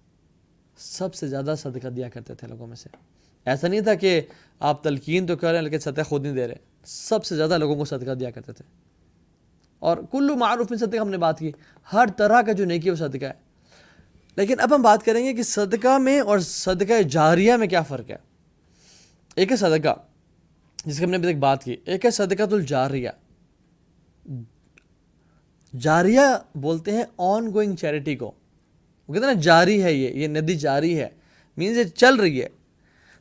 [0.76, 2.88] سب سے زیادہ صدقہ دیا کرتے تھے لوگوں میں سے۔
[3.44, 4.20] ایسا نہیں تھا کہ
[4.58, 7.58] آپ تلقین تو کر رہے ہیں لیکن صدقہ خود نہیں دے رہے۔ سب سے زیادہ
[7.58, 8.64] لوگوں کو صدقہ دیا کرتے تھے۔
[9.78, 11.52] اور کلو معروف میں صدقہ ہم نے بات کی۔
[11.92, 13.32] ہر طرح کا جو نیکی وہ صدقہ ہے۔
[14.36, 18.10] لیکن اب ہم بات کریں گے کہ صدقہ میں اور صدقہ جاریہ میں کیا فرق
[18.10, 18.16] ہے۔
[19.36, 19.94] ایک ہے صدقہ،
[20.84, 23.08] جس کی ہم نے ابھی تک بات کی۔ ایک ہے صدقہ الجاریہ۔
[25.80, 26.20] جاریہ
[26.54, 28.32] بولتے ہیں آن گوئنگ چیریٹی کو۔
[29.08, 31.08] وہ کہتے ہیں نا، جاری ہے یہ یہ ندی جاری ہے
[31.56, 32.48] مینز یہ چل رہی ہے۔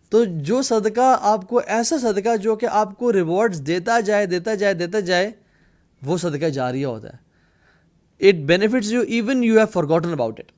[0.10, 4.56] تو جو صدقہ آپ کو، ایسا صدقہ جو کہ آپ کو ریوارڈز دیتا جائے دیتا
[4.56, 5.32] جائے دیتا جائے،
[6.06, 7.26] وہ صدقہ جاریہ ہوتا ہے۔
[8.30, 10.52] It benefits you even you have forgotten about it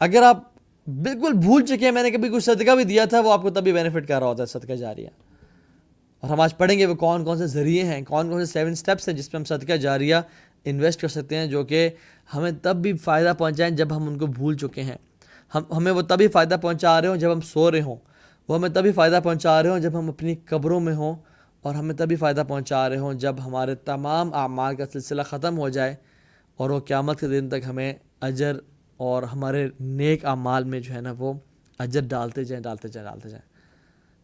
[0.00, 0.50] اگر آپ
[0.86, 3.50] بالکل بھول چکے ہیں، میں نے کبھی کچھ صدقہ بھی دیا تھا، وہ آپ کو
[3.50, 5.08] تبھی بینیفٹ کر رہا ہوتا ہے صدقہ جاریہ۔
[6.20, 8.72] اور ہم آج پڑھیں گے وہ کون کون سے ذریعے ہیں، کون کون سے سیون
[8.72, 10.16] اسٹیپس ہیں جس پہ ہم صدقہ جاریہ
[10.64, 11.88] انویسٹ کر سکتے ہیں جو کہ
[12.34, 14.96] ہمیں تب بھی فائدہ پہنچائیں جب ہم ان کو بھول چکے ہیں۔
[15.54, 17.96] ہم، ہمیں وہ تبھی فائدہ پہنچا رہے ہوں جب ہم سو رہے ہوں۔
[18.48, 21.14] وہ ہمیں تبھی فائدہ پہنچا رہے ہوں جب ہم اپنی قبروں میں ہوں
[21.62, 25.68] اور ہمیں تبھی فائدہ پہنچا رہے ہوں جب ہمارے تمام اعمال کا سلسلہ ختم ہو
[25.68, 25.94] جائے
[26.56, 28.56] اور وہ قیامت کے دن تک ہمیں اجر
[28.96, 31.32] اور ہمارے نیک اعمال میں جو ہے نا وہ
[31.78, 33.48] اجر ڈالتے جائیں ڈالتے جائیں ڈالتے جائیں۔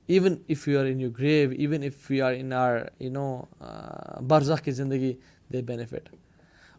[0.07, 3.44] Even if you are in you grave even if you are in are you know
[4.29, 5.12] برزخ کی زندگی
[5.53, 6.09] دے بینیفٹ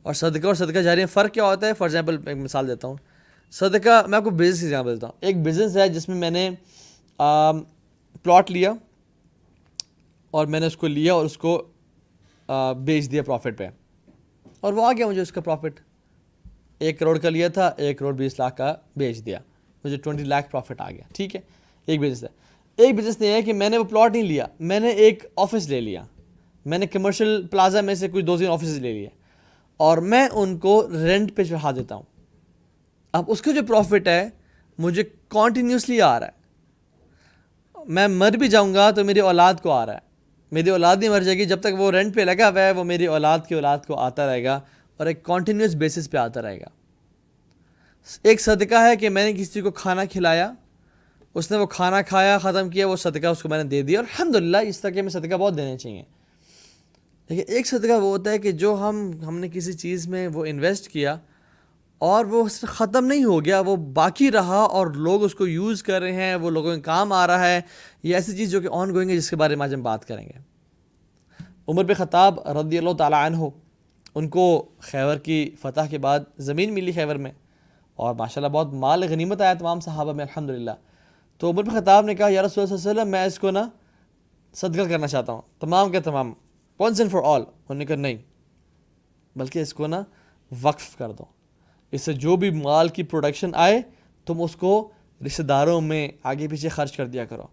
[0.08, 2.96] اور صدقہ اور صدقہ جاری فرق کیا ہوتا ہے؟ فار ایگزامپل ایک مثال دیتا ہوں۔
[3.52, 6.30] صدقہ، میں آپ کو بزنس کی جگہ دیتا ہوں۔ ایک بزنس ہے جس میں میں
[6.30, 6.50] نے
[8.24, 8.74] پلاٹ لیا
[10.32, 11.68] اور میں نے اس کو لیا اور اس کو
[12.84, 13.68] بیچ دیا پروفٹ پہ۔
[14.60, 15.80] اور وہ آ گیا مجھے اس کا پروفٹ
[16.80, 19.40] ایک کروڑ کا لیا تھا، ایک کروڑ بیس لاکھ کا بیچ دیا۔
[19.84, 21.42] مجھے ٹوئنٹی لاکھ پروفٹ آ گیا۔ ٹھیک ہے؟
[21.86, 22.30] ایک بزنس ہے۔
[22.76, 25.70] ایک بزنس یہ ہے کہ میں نے وہ پلاٹ نہیں لیا۔ میں نے ایک آفس
[25.70, 26.04] لے لیا۔
[26.66, 29.10] میں نے کمرشل پلازا میں سے کچھ دو تین آفس لے لیا
[29.78, 32.04] اور میں ان کو رینٹ پہ چڑھا دیتا ہوں۔
[33.12, 34.30] اب اس کا جو پروفٹ ہے،
[34.78, 36.38] مجھے کانٹینیوسلی آ رہا ہے۔
[37.86, 40.00] میں مر بھی جاؤں گا تو میری اولاد کو آ رہا ہے۔
[40.52, 42.84] میری اولاد نہیں مر جائے گی جب تک وہ رینٹ پہ لگا ہوا ہے، وہ
[42.84, 44.60] میری اولاد کی اولاد کو آتا رہے گا
[44.98, 46.66] اور ایک کانٹینیوس بیسس پہ آتا رہے گا۔
[48.24, 50.54] ایک صدقہ ہے کہ میں نے کسی کو کھانا کھلایا،
[51.34, 54.00] اس نے وہ کھانا کھایا، ختم کیا، وہ صدقہ اس کو میں نے دے دیا۔
[54.00, 56.04] اور الحمد للہ اس طرح کے میں صدقہ بہت دینے چاہیے۔
[57.30, 60.46] لیکن ایک صدقہ وہ ہوتا ہے کہ جو ہم ہم نے کسی چیز میں وہ
[60.46, 61.16] انویسٹ کیا
[62.02, 66.02] اور وہ ختم نہیں ہو گیا، وہ باقی رہا اور لوگ اس کو یوز کر
[66.02, 67.62] رہے ہیں، وہ لوگوں کے کام آ رہا ہے،
[68.04, 70.06] یہ ایسی چیز جو کہ آن گوئنگ ہے، جس کے بارے میں آج ہم بات
[70.06, 70.40] کریں گے۔
[71.68, 73.50] عمر بے خطاب رضی اللہ تعالیٰ عنہ،
[74.16, 74.46] ان کو
[74.82, 77.32] خیبر کی فتح کے بعد زمین ملی خیبر میں
[78.00, 80.72] اور ماشاء اللہ بہت مال غنیمت آیا تمام صحابہ میں الحمد للہ
[81.42, 83.68] تو عمر بن خطاب نے کہا، یا رسول اللہ علیہ وسلم، میں اس کو نا
[84.54, 86.34] صدقہ کرنا چاہتا ہوں، تمام کے تمام
[86.80, 88.18] ونس اینڈ فار آل انہوں نے کہا نہیں،
[89.36, 90.04] بلکہ اس کو نا
[90.62, 91.24] وقف کر دو۔
[91.92, 93.82] اس سے جو بھی مال کی پروڈکشن آئے،
[94.26, 94.90] تم اس کو
[95.26, 97.44] رشتہ داروں میں آگے پیچھے خرچ کر دیا کرو۔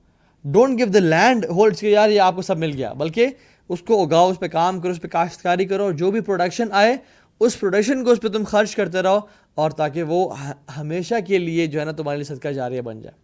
[0.45, 3.27] Don't give the land holds کے یار یہ آپ کو سب مل گیا، بلکہ
[3.69, 6.97] اس کو اگاؤ، اس پہ کام کرو، اس پہ کاشتکاری کرو۔ جو بھی پروڈکشن آئے،
[7.41, 9.19] اس پروڈکشن کو اس پہ تم خرچ کرتے رہو
[9.55, 10.39] اور تاکہ وہ
[10.77, 13.24] ہمیشہ کے لیے جو ہے نا تمہارے لیے صدقہ جاریہ بن جائے۔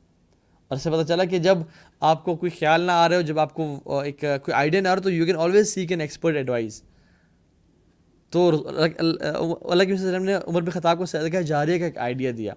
[0.70, 1.58] اور اس سے پتہ چلا کہ جب
[2.00, 4.88] آپ کو کوئی خیال نہ آ رہے ہو، جب آپ کو ایک کوئی آئیڈیا نہ
[4.88, 6.82] آ رہا تو you can always seek an expert advice
[8.32, 12.52] تو اللہ کے وسلم نے عمر بن خطاب کو صدقہ جاریہ کا ایک آئیڈیا دیا۔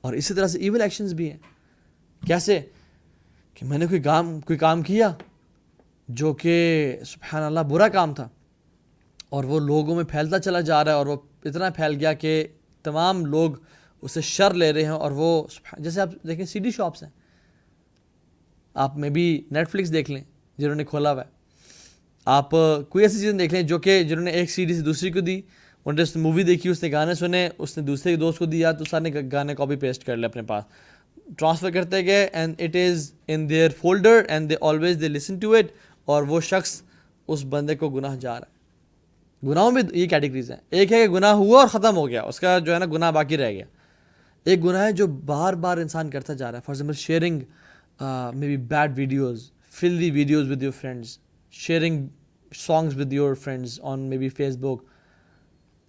[0.00, 1.38] اور اسی طرح سے ایول ایکشنز بھی ہیں۔
[2.26, 2.60] کیسے؟
[3.54, 5.10] کہ میں نے کوئی کام کوئی کام کیا
[6.08, 6.56] جو کہ
[7.06, 8.28] سبحان اللہ برا کام تھا،
[9.28, 12.46] اور وہ لوگوں میں پھیلتا چلا جا رہا ہے، اور وہ اتنا پھیل گیا کہ
[12.84, 13.52] تمام لوگ
[14.02, 15.46] اسے شر لے رہے ہیں، اور وہ
[15.78, 17.10] جیسے آپ دیکھیں سی ڈی شاپس ہیں۔
[18.78, 20.22] آپ میں بھی نیٹ فلکس دیکھ لیں
[20.58, 21.28] جنہوں نے کھولا ہوا ہے۔
[22.24, 22.50] آپ
[22.88, 25.34] کوئی ایسی چیزیں دیکھ لیں جو کہ جنہوں نے ایک سی سے دوسری کو دی،
[25.34, 28.44] انہوں نے اس نے مووی دیکھی، اس نے گانے سنے، اس نے دوسرے دوست کو
[28.44, 30.64] دیا، تو سارے گانے کاپی پیسٹ کر لے اپنے پاس۔
[31.36, 35.52] ٹرانسفر کرتے گئے and it is in their folder and they always they listen to
[35.52, 35.66] it
[36.04, 36.82] اور وہ شخص
[37.28, 41.12] اس بندے کو گناہ جا رہا ہے۔ گناہوں میں یہ کیٹیگریز ہیں۔ ایک ہے کہ
[41.12, 43.64] گناہ ہوا اور ختم ہو گیا، اس کا جو ہے نا گناہ باقی رہ گیا۔
[44.44, 47.40] ایک گناہ ہے جو بار بار انسان کرتا جا رہا ہے۔ For example sharing
[48.46, 51.18] maybe bad videos full the videos with your friends
[51.54, 52.06] sharing
[52.52, 54.84] songs with your friends on maybe Facebook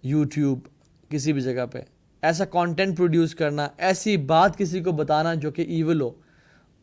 [0.04, 0.66] YouTube
[1.10, 1.80] کسی بھی جگہ پہ.
[2.22, 6.10] ایسا کانٹینٹ پروڈیوس کرنا، ایسی بات کسی کو بتانا جو کہ ایول ہو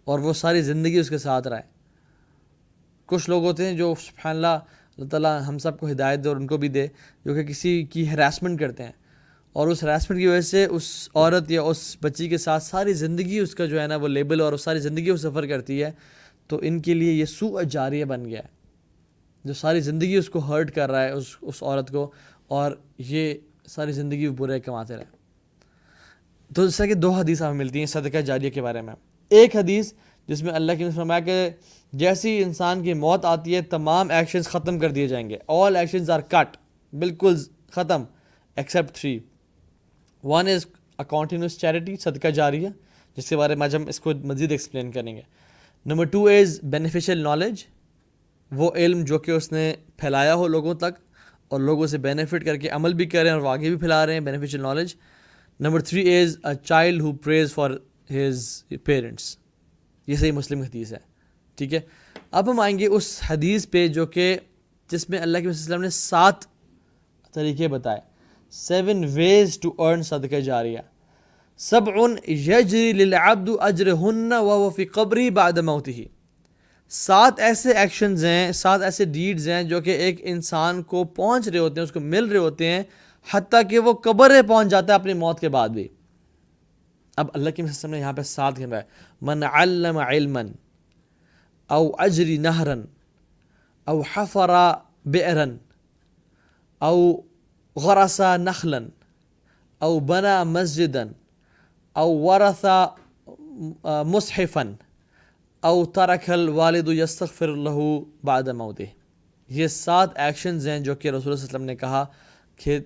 [0.07, 1.61] اور وہ ساری زندگی اس کے ساتھ رہے.
[3.05, 6.37] کچھ لوگ ہوتے ہیں جو سبحان اللہ اللہ تعالیٰ ہم سب کو ہدایت دے اور
[6.37, 6.87] ان کو بھی دے،
[7.25, 8.91] جو کہ کسی کی ہراسمنٹ کرتے ہیں.
[9.57, 13.39] اور اس ہراسمنٹ کی وجہ سے اس عورت یا اس بچی کے ساتھ ساری زندگی
[13.39, 15.91] اس کا جو ہے نا وہ لیبل اور ساری زندگی وہ سفر کرتی ہے،
[16.47, 18.47] تو ان کے لیے یہ سو اجاریہ بن گیا ہے۔
[19.45, 22.11] جو ساری زندگی اس کو ہرٹ کر رہا ہے اس اس عورت کو،
[22.47, 23.33] اور یہ
[23.67, 25.03] ساری زندگی برے کماتے رہے۔
[26.55, 28.93] تو جیسا کہ دو حدیث ہمیں ملتی ہیں صدقہ جاریہ کے بارے میں۔
[29.29, 29.93] ایک حدیث
[30.27, 31.49] جس میں اللہ کی فرمایا کہ
[31.93, 36.09] جیسی انسان کی موت آتی ہے، تمام ایکشنز ختم کر دیے جائیں گے۔ آل ایکشنز
[36.09, 36.57] آر کٹ
[36.93, 37.35] بالکل
[37.71, 38.03] ختم
[38.55, 39.19] except three
[40.23, 40.65] one is
[40.99, 42.69] a continuous charity صدقہ جاری ہے
[43.17, 45.21] جس کے بارے میں آج ہم اس کو مزید ایکسپلین کریں گے
[45.85, 47.63] number two is beneficial knowledge
[48.51, 50.99] وہ علم جو کہ اس نے پھیلایا ہو لوگوں تک
[51.47, 53.77] اور لوگوں سے بینیفٹ کر کے عمل بھی کر رہے ہیں اور وہ آگے بھی
[53.77, 54.95] پھیلا رہے ہیں beneficial knowledge
[55.59, 57.71] number three is a child who prays for
[58.11, 59.37] his parents
[60.07, 60.97] یہ صحیح مسلم حدیث ہے
[61.55, 61.79] ٹھیک ہے
[62.31, 64.37] اب ہم آئیں گے اس حدیث پہ جو کہ
[64.91, 66.35] جس میں اللہ کے وسلم نے سات
[67.33, 67.99] طریقے بتائے.
[68.51, 70.79] سیون ویز ٹو ارن صدقہ جاریہ۔
[71.57, 71.81] سب
[72.27, 76.05] یجری للعبد اجر ہن و فی قبری بعد موتی
[76.89, 81.59] سات ایسے ایکشنز ہیں، سات ایسے ڈیڈز ہیں جو کہ ایک انسان کو پہنچ رہے
[81.59, 82.83] ہوتے ہیں، اس کو مل رہے ہوتے ہیں،
[83.31, 85.87] حتیٰ کہ وہ قبر پہنچ جاتا ہے اپنی موت کے بعد بھی۔
[87.17, 88.81] اب اللہ کی وسلم نے یہاں پہ ساتھ گھر ہے۔
[89.21, 90.41] من علم علما
[91.67, 92.81] او اجری نہرن
[93.85, 94.73] او حفرا
[95.05, 95.57] بئرن
[96.79, 97.26] او
[97.77, 98.89] غرسا نخلن
[99.79, 101.07] او بنا مسجدن
[101.93, 102.85] او ورثا
[104.03, 104.73] مصحفن
[105.59, 107.79] او ترک الوالد یستغفر له
[108.23, 108.85] بعد موته۔
[109.49, 112.05] یہ سات ایکشنز ہیں جو کہ رسول اللہ علیہ وسلم نے کہا
[112.55, 112.79] کہ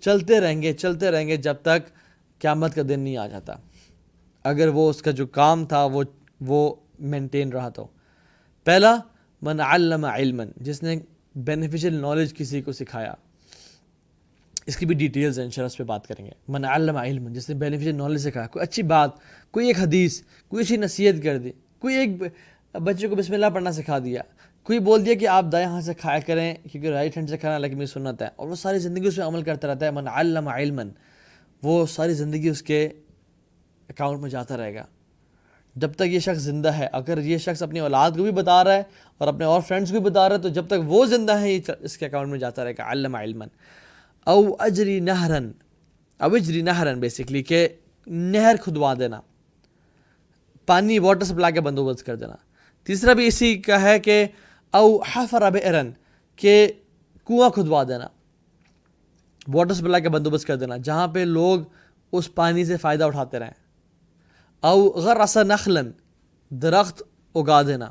[0.00, 1.90] چلتے رہیں گے، چلتے رہیں گے جب تک
[2.40, 3.54] قیامت کا دن نہیں آ جاتا۔
[4.44, 6.02] اگر وہ اس کا جو کام تھا وہ
[6.40, 7.86] وہ مینٹین رہا تو۔
[8.64, 8.96] پہلا،
[9.42, 10.96] من علم علما، جس نے
[11.34, 13.14] بینیفیشیل نالج کسی کو سکھایا۔
[14.66, 17.54] اس کی بھی ڈیٹیلز ہیں اس پہ بات کریں گے۔ من علم علم جس نے
[17.54, 19.10] بینیفیشیل نالج سکھایا کوئی اچھی بات،
[19.50, 22.10] کوئی ایک حدیث، کوئی اچھی نصیحت کر دی، کوئی ایک
[22.74, 24.22] بچے کو بسم اللہ پڑھنا سکھا دیا،
[24.62, 27.54] کوئی بول دیا کہ آپ دائیں ہاتھ سے کھایا کریں، کیونکہ رائٹ ہینڈ سے کھانا
[27.54, 29.90] اللہ کی میری سنت ہے۔ اور وہ ساری زندگی اس پہ عمل کرتا رہتا ہے،
[29.90, 30.82] من علم علما،
[31.62, 32.88] وہ ساری زندگی اس کے
[33.88, 34.84] اکاؤنٹ میں جاتا رہے گا۔
[35.76, 38.74] جب تک یہ شخص زندہ ہے، اگر یہ شخص اپنی اولاد کو بھی بتا رہا
[38.74, 38.82] ہے
[39.18, 41.52] اور اپنے اور فرینڈس کو بھی بتا رہا ہے، تو جب تک وہ زندہ ہے،
[41.52, 43.44] یہ اس کے اکاؤنٹ میں جاتا رہے گا، علم علما۔
[44.26, 45.52] او اجری نہرن،
[46.20, 47.68] او اجری نہرن بیسکلی کہ
[48.06, 49.20] نہر کھدوا دینا،
[50.66, 52.36] پانی واٹر سپلائی کا بندوبست کر دینا۔
[52.84, 54.26] تیسرا بھی اسی کا ہے کہ
[54.70, 55.90] او حفر اب ارن
[56.36, 56.72] کہ
[57.26, 58.06] کنواں کھدوا دینا۔
[59.48, 61.60] واٹر سپلائی کا بندوبست کر دینا، جہاں پہ لوگ
[62.12, 63.56] اس پانی سے فائدہ اٹھاتے رہیں۔
[64.60, 65.90] او غر اثر نخلن،
[66.50, 67.02] درخت
[67.34, 67.90] اگا دینا،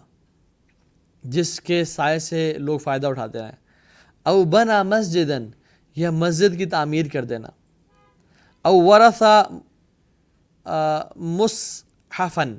[1.23, 3.57] جس کے سائے سے لوگ فائدہ اٹھاتے رہیں۔
[4.23, 5.49] او بنا مسجدن
[5.95, 7.47] یا مسجد کی تعمیر کر دینا۔
[8.65, 9.43] او ورثا
[11.15, 12.57] مصحفن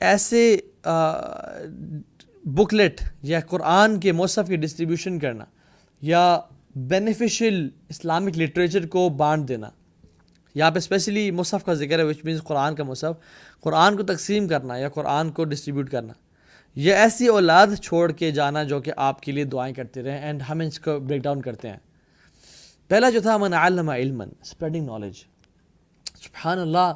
[0.00, 0.56] ایسے
[2.44, 5.44] بکلیٹ یا قرآن کے مصحف کی ڈسٹریبیوشن کرنا
[6.02, 6.40] یا
[6.76, 9.70] بینیفیشل اسلامک لٹریچر کو بانٹ دینا۔
[10.54, 13.14] یہاں پہ اسپیشلی مصحف کا ذکر ہے وچ مینس قرآن کا مصحف۔
[13.60, 16.12] قرآن کو تقسیم کرنا یا قرآن کو ڈسٹریبیوٹ کرنا۔
[16.76, 20.42] یہ ایسی اولاد چھوڑ کے جانا جو کہ آپ کے لیے دعائیں کرتے رہیں اینڈ
[20.48, 21.76] ہم اس کو بریک ڈاؤن کرتے ہیں۔
[22.90, 25.14] پہلا جو تھا، من علم علما اسپریڈنگ نالج
[26.22, 26.92] سبحان اللہ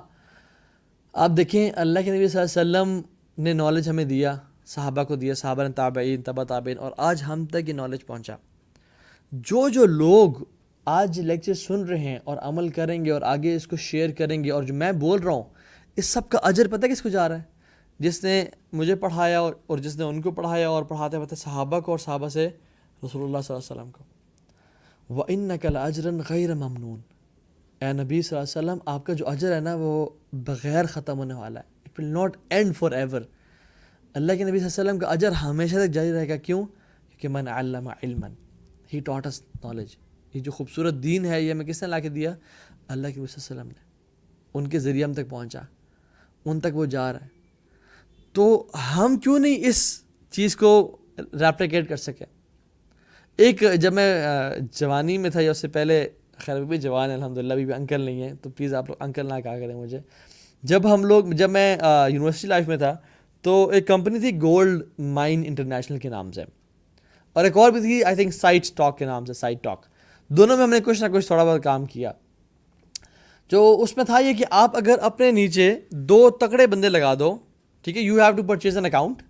[1.15, 3.01] آپ دیکھیں، اللہ کے نبی صلی اللہ علیہ وسلم
[3.39, 4.35] نے نالج ہمیں دیا،
[4.67, 8.37] صحابہ کو دیا، صحابہ نے تابعین تبا تابعین، اور آج ہم تک یہ نالج پہنچا۔
[9.33, 10.43] جو جو لوگ
[10.87, 14.45] آج لیکچر سن رہے ہیں اور عمل کریں گے اور آگے اس کو شیئر کریں
[14.45, 15.43] گے اور جو میں بول رہا ہوں،
[15.97, 17.43] اس سب کا اجر پتہ کس کو جا رہا ہے؟
[18.01, 21.91] جس نے مجھے پڑھایا اور جس نے ان کو پڑھایا اور پڑھاتے پڑھتے صحابہ کو
[21.91, 22.49] اور صحابہ سے
[23.05, 24.05] رسول اللہ صلی اللہ علیہ وسلم کو۔
[25.09, 27.01] وہ ان نقل اجرن غیر ممنون۔
[27.81, 31.19] اے نبی صلی اللہ علیہ وسلم، آپ کا جو اجر ہے نا، وہ بغیر ختم
[31.19, 33.21] ہونے والا ہے۔ It will not end forever
[34.15, 36.65] اللہ کے نبی صلی اللہ علیہ وسلم کا اجر ہمیشہ تک جاری رہے گا۔ کیوں؟
[36.65, 38.29] کیونکہ من علم علما
[38.95, 39.89] ہی ٹاٹس نالج
[40.35, 42.35] یہ جو خوبصورت دین ہے، یہ ہمیں کس نے لا کے دیا؟
[42.89, 43.89] اللہ کے نبی صلی اللہ علیہ وسلم نے۔
[44.55, 45.61] ان کے ذریعے ہم تک پہنچا۔
[46.45, 47.27] ان تک وہ جا رہا ہے۔
[48.33, 48.67] تو
[48.97, 52.25] ہم کیوں نہیں اس چیز کو ریپلیکیٹ کر سکے؟
[53.39, 54.25] ایک جب میں
[54.73, 58.01] جوانی میں تھا یا اس سے پہلے، خیر بھی جوان ہے الحمد للہ بھی انکل
[58.01, 59.99] نہیں ہیں، تو پلیز آپ لوگ انکل نہ کہا کریں مجھے۔
[60.63, 61.77] جب ہم لوگ، جب میں
[62.11, 62.97] یونیورسٹی لائف میں تھا،
[63.43, 66.45] تو ایک کمپنی تھی گولڈ مائن انٹرنیشنل کے نام سے۔
[67.33, 69.87] اور ایک اور بھی تھی آئی تھنک سائٹ اسٹاک کے نام سے سائٹ ٹاک
[70.29, 72.13] دونوں میں ہم نے کچھ نہ کچھ تھوڑا بہت کام کیا۔
[73.51, 77.37] جو اس میں تھا یہ کہ آپ اگر اپنے نیچے دو تکڑے بندے لگا دو،
[77.83, 79.23] ٹھیک ہے you have to purchase an account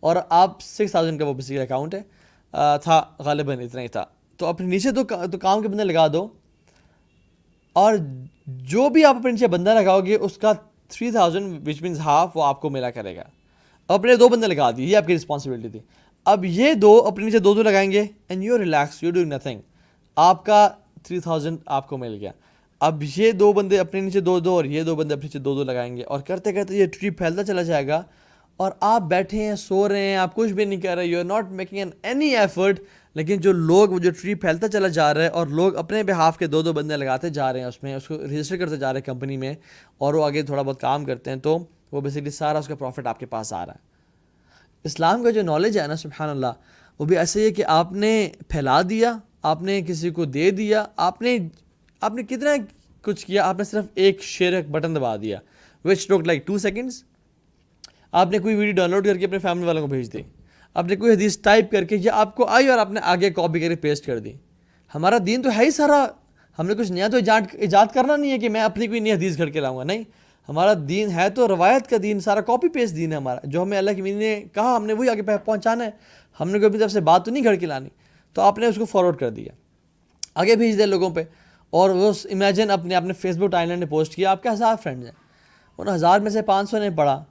[0.00, 2.02] اور آپ سکس تھاؤزینڈ کا وہ بیسیکل اکاؤنٹ ہے۔
[2.82, 4.04] تھا، غالباً اتنا ہی تھا۔
[4.36, 5.04] تو اپنے نیچے دو
[5.40, 6.28] کام کے بندے لگا دو۔
[7.72, 7.94] اور
[8.46, 10.52] جو بھی آپ اپنے نیچے بندہ لگاؤ گے، اس کا
[10.88, 13.22] three thousand which means half وہ آپ کو ملا کرے گا۔
[13.88, 15.78] اپنے دو بندے لگا دیے یہ آپ کی رسپانسبلٹی تھی۔
[16.24, 19.60] اب یہ دو اپنے نیچے دو دو لگائیں گے and you relax you doing nothing
[20.16, 20.68] آپ کا
[21.02, 22.30] تھری تھاؤزینڈ آپ کو مل گیا۔
[22.80, 25.54] اب یہ دو بندے اپنے نیچے دو دو اور یہ دو بندے اپنے نیچے دو
[25.54, 28.02] دو لگائیں گے۔ اور کرتے کرتے یہ ٹری پھیلتا چلا جائے گا۔
[28.58, 31.24] اور آپ بیٹھے ہیں، سو رہے ہیں، آپ کچھ بھی نہیں کر رہے you are
[31.24, 32.80] not making an any effort
[33.16, 36.38] لیکن جو لوگ، وہ جو ٹری پھیلتا چلا جا رہا ہے اور لوگ اپنے بحاف
[36.38, 38.92] کے دو دو بندے لگاتے جا رہے ہیں اس میں، اس کو رجسٹر کرتے جا
[38.92, 39.54] رہے ہیں کمپنی میں
[39.98, 41.58] اور وہ آگے تھوڑا بہت کام کرتے ہیں، تو
[41.92, 43.86] وہ بیسکلی سارا اس کا پروفٹ آپ کے پاس آ رہا ہے۔
[44.84, 46.52] اسلام کا جو نالج ہے نا سبحان اللہ
[47.00, 50.50] وہ بھی ایسے ہی ہے کہ آپ نے پھیلا دیا، آپ نے کسی کو دے
[50.50, 51.38] دیا، آپ نے
[52.02, 52.50] آپ نے کتنا
[53.04, 55.38] کچھ کیا، آپ نے صرف ایک شیئر ایک بٹن دبا دیا
[55.84, 57.02] وچ ٹوک لائک ٹو سیکنڈس
[58.12, 60.18] آپ نے کوئی ویڈیو ڈاؤن لوڈ کر کے اپنے فیملی والوں کو بھیج دی۔
[60.74, 63.30] آپ نے کوئی حدیث ٹائپ کر کے یا آپ کو آئی اور آپ نے آگے
[63.30, 64.32] کاپی کر کے پیسٹ کر دی۔
[64.94, 66.06] ہمارا دین تو ہے ہی سارا۔
[66.58, 69.12] ہم نے کچھ نیا تو ایجاد ایجاد کرنا نہیں ہے کہ میں اپنی کوئی نئی
[69.12, 70.02] حدیث گھڑ کے لاؤں گا۔ نہیں،
[70.48, 73.78] ہمارا دین ہے تو روایت کا دین، سارا کاپی پیسٹ دین ہے ہمارا۔ جو ہمیں
[73.78, 75.90] اللہ کی مین نے کہا، ہم نے وہی آگے پہنچانا ہے۔
[76.40, 77.88] ہم نے کوئی اپنی طرف سے بات تو نہیں گھڑ کے لانی۔
[78.32, 79.52] تو آپ نے اس کو فارورڈ کر دیا۔
[80.34, 81.22] آگے بھیج دیا لوگوں پہ۔
[81.70, 84.74] اور وہ امیجن اپنے اپنے فیس بک ٹائم لائن نے پوسٹ کیا۔ آپ کے ہزار
[84.82, 85.12] فرینڈز ہیں۔
[85.78, 87.24] ان ہزار میں سے پانچ سو نے پڑھا۔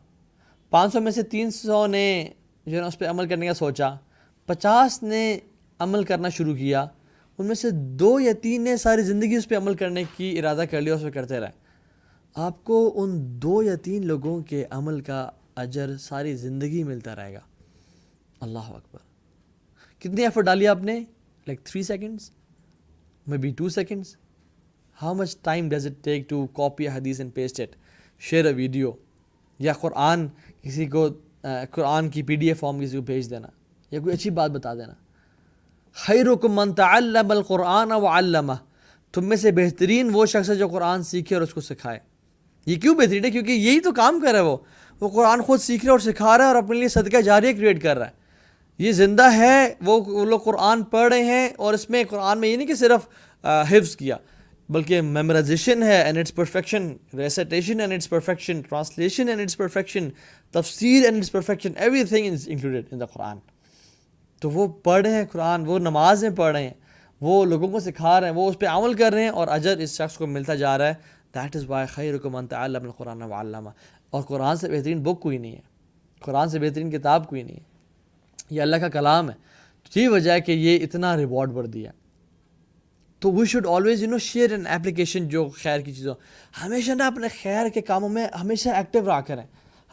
[0.69, 2.29] پانچ سو میں سے تین سو نے
[2.65, 3.89] جو ہے نا اس پہ عمل کرنے کا سوچا،
[4.45, 5.39] پچاس نے
[5.79, 6.85] عمل کرنا شروع کیا،
[7.37, 10.63] ان میں سے دو یا تین نے ساری زندگی اس پہ عمل کرنے کی ارادہ
[10.71, 11.49] کر لیا اس پہ کرتے رہے۔
[12.35, 17.33] آپ کو ان دو یا تین لوگوں کے عمل کا اجر ساری زندگی ملتا رہے
[17.33, 17.39] گا۔
[18.39, 18.99] اللہ اکبر۔
[19.99, 20.99] کتنی ایفرٹ ڈالی آپ نے؟
[21.47, 22.31] Like three seconds
[23.37, 24.15] maybe two seconds
[25.01, 27.75] how much time does it take to copy حدیث and paste it
[28.19, 28.91] share a video
[29.59, 30.27] یا قرآن
[30.63, 31.07] کسی کو
[31.71, 33.47] قرآن کی پی ڈی ایف فارم کسی کو بھیج دینا،
[33.91, 34.93] یا کوئی اچھی بات بتا دینا۔
[35.95, 38.53] خیرکم من تعلم القرآن و علامہ
[39.13, 41.99] تم میں سے بہترین وہ شخص ہے جو قرآن سیکھے اور اس کو سکھائے۔
[42.67, 44.57] یہ کیوں بہترین ہے؟ کیونکہ یہی تو کام کر رہا ہے وہ۔
[45.01, 47.53] وہ قرآن خود سیکھ رہا ہے اور سکھا رہا ہے اور اپنے لیے صدقہ جاریہ
[47.53, 48.11] کریٹ کر رہا ہے۔
[48.79, 52.57] یہ زندہ ہے، وہ لوگ قرآن پڑھ رہے ہیں اور اس میں، قرآن میں یہ
[52.57, 53.07] نہیں کہ صرف
[53.69, 54.17] حفظ کیا۔
[54.69, 60.09] بلکہ میمورائزیشن ہے and it's perfection recitation and it's perfection translation and it's perfection
[60.53, 61.71] تفسیر and it's perfection
[62.03, 63.37] everything is included in the Quran
[64.41, 66.73] تو وہ پڑھ رہے ہیں قرآن، وہ نمازیں پڑھ رہے ہیں،
[67.21, 69.77] وہ لوگوں کو سکھا رہے ہیں، وہ اس پہ عمل کر رہے ہیں اور اجر
[69.77, 70.93] اس شخص کو ملتا جا رہا ہے.
[71.35, 73.69] دیٹ از وائی خیر کو منت علم القرآن و علامہ
[74.09, 75.61] اور قرآن سے بہترین بک کوئی نہیں ہے.
[76.21, 77.65] قرآن سے بہترین کتاب کوئی نہیں ہے.
[78.49, 79.35] یہ اللہ کا کلام ہے.
[79.91, 81.91] تو یہی وجہ ہے کہ یہ اتنا ریوارڈ بڑھ دیا
[83.19, 86.13] تو we should always you know share an application جو خیر کی چیزوں.
[86.63, 89.43] ہمیشہ نا اپنے خیر کے کاموں میں ہمیشہ ایکٹیو رہا کریں.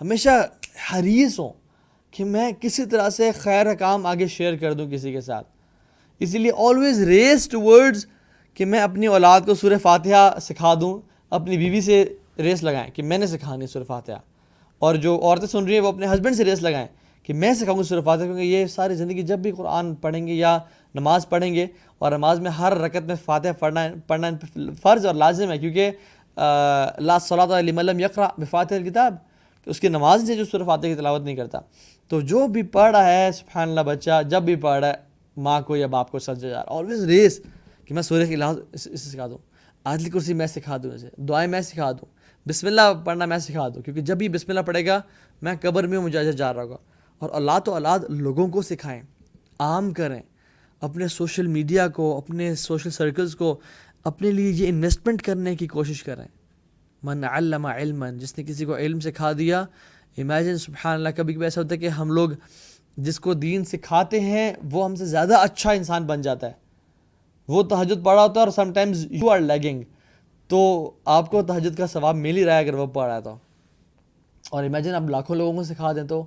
[0.01, 0.31] ہمیشہ
[0.93, 1.53] حریص ہوں
[2.11, 5.47] کہ میں کسی طرح سے خیر کا کام آگے شیئر کر دوں کسی کے ساتھ.
[6.21, 8.07] اسی لیے آلویز ریس ٹو ورڈز
[8.55, 10.99] کہ میں اپنی اولاد کو سورہ فاتحہ سکھا دوں.
[11.31, 12.05] اپنی بیوی سے
[12.39, 14.19] ریس لگائیں کہ میں نے سکھانی سورہ فاتحہ.
[14.79, 16.87] اور جو عورتیں سن رہی ہیں وہ اپنے ہسبینڈ سے ریس لگائیں.
[17.25, 20.33] کہ میں سکھاؤں گا سورہ فاتحہ کیونکہ یہ ساری زندگی جب بھی قرآن پڑھیں گے
[20.33, 20.59] یا
[20.95, 21.67] نماز پڑھیں گے
[21.99, 24.31] اور نماز میں ہر رکت میں فاتحہ پڑھنا پڑھنا
[24.83, 25.91] فرض اور لازم ہے، کیونکہ
[27.01, 29.17] لا صلاح علیہ ملم یقرا بفاتح الکتاب
[29.65, 31.59] کہ اس کی نماز سے جو سورہ فاتحہ کی تلاوت نہیں کرتا۔
[32.11, 34.95] تو جو بھی پڑھ رہا ہے سبحان اللہ بچہ، جب بھی پڑھ رہا ہے،
[35.37, 37.41] ماں کو یا باپ کو سجا جا رہا آلویز ریس
[37.85, 39.39] کہ میں سورہ کی لحاظ اسے سکھا دوں۔
[39.85, 42.07] عادلی کرسی میں سکھا دوں اسے، دعائیں میں سکھا دوں۔
[42.47, 45.01] بسم اللہ پڑھنا میں سکھا دوں، کیونکہ جب بھی بسم اللہ پڑھے گا،
[45.43, 46.77] میں قبر میں مجھے جا رہا ہوگا۔
[47.19, 49.03] اور اللہ تو اولاد لوگوں کو سکھائیں،
[49.59, 50.23] عام کریں،
[50.81, 53.59] اپنے سوشل میڈیا کو، اپنے سوشل سرکلز کو،
[54.05, 56.27] اپنے لیے یہ انویسٹمنٹ کرنے کی کوشش کریں۔
[57.03, 59.65] من علم علم جس نے کسی کو علم سکھا دیا
[60.19, 62.31] امیجن سبحان اللہ، کبھی کبھی ایسا ہوتا ہے کہ ہم لوگ
[62.97, 66.53] جس کو دین سکھاتے ہیں، وہ ہم سے زیادہ اچھا انسان بن جاتا ہے۔
[67.49, 69.83] وہ تہجد پڑھا ہوتا ہے اور sometimes you are lagging
[70.49, 73.23] تو آپ کو تہجد کا ثواب مل ہی رہا ہے اگر وہ پڑھ رہا ہے
[73.23, 73.37] تو۔
[74.51, 76.25] اور امیجن آپ لاکھوں لوگوں کو سکھا دیں تو۔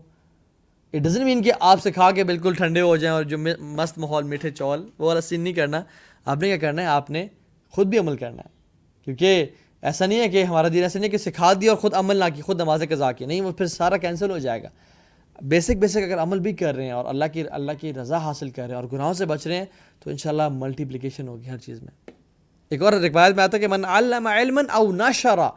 [0.94, 4.24] اٹ ڈزن مین کہ آپ سکھا کے بالکل ٹھنڈے ہو جائیں اور جو مست ماحول،
[4.24, 5.84] میٹھے چول، وہ والا سین نہیں کرنا۔
[6.26, 7.28] آپ نے کیا کرنا ہے؟ آپ نے
[7.70, 8.50] خود بھی عمل کرنا ہے۔
[9.06, 9.46] کیونکہ
[9.82, 12.18] ایسا نہیں ہے کہ ہمارا دین ایسا نہیں ہے کہ سکھا دیا اور خود عمل
[12.18, 14.70] نہ کی، خود نماز قضا کی۔ نہیں، وہ پھر سارا کینسل ہو جائے گا۔
[15.42, 18.50] بیسک بیسک اگر عمل بھی کر رہے ہیں اور اللہ کی اللہ کی رضا حاصل
[18.50, 19.66] کر رہے ہیں اور گناہوں سے بچ رہے ہیں،
[20.00, 22.12] تو انشاءاللہ ملٹیپلیکیشن ہوگی ہر چیز میں۔
[22.70, 25.50] ایک اور روایت میں آتا ہے کہ من علم علما او نشرا،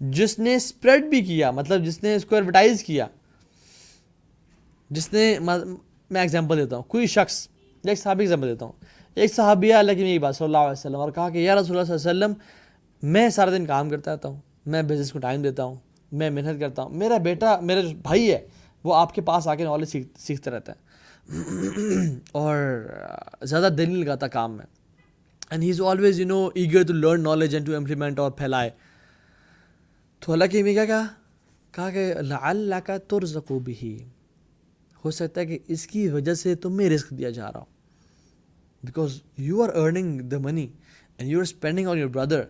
[0.00, 3.06] جس نے اسپریڈ بھی کیا مطلب جس نے اس کو ایڈورٹائز کیا
[4.90, 5.38] جس نے
[6.10, 6.82] میں ایگزامپل دیتا ہوں.
[6.82, 7.48] کوئی شخص
[7.84, 8.72] ایک صحابی ایگزامپل دیتا ہوں.
[9.14, 11.78] ایک صحابیہ اللہ کی میری بات، صلی اللہ علیہ وسلم، اور کہا کہ، یا رسول
[11.78, 15.18] اللہ صلی اللہ علیہ وسلم، میں سارا دن کام کرتا رہتا ہوں، میں بزنس کو
[15.18, 15.74] ٹائم دیتا ہوں،
[16.12, 18.48] میں محنت کرتا ہوں، میرا بیٹا، میرا جو بھائی ہے،
[18.84, 20.86] وہ آپ کے پاس آ کے نالج سیکھ سیکھتا رہتا ہے۔
[22.32, 22.86] اور
[23.42, 24.66] زیادہ دل نہیں لگاتا کام میں۔
[25.50, 28.70] And he is always you know eager to learn knowledge and to implement اور پھیلائے۔
[30.20, 31.06] تو اللہ کی کیا کہا؟
[31.72, 34.04] کہا کہ اللہ کا ترزقو بھی
[35.04, 37.64] ہو سکتا ہے کہ اس کی وجہ سے تمہیں رزق دیا جا رہا ہو۔
[38.84, 40.66] Because you are earning the money
[41.18, 42.40] and you are spending on your brother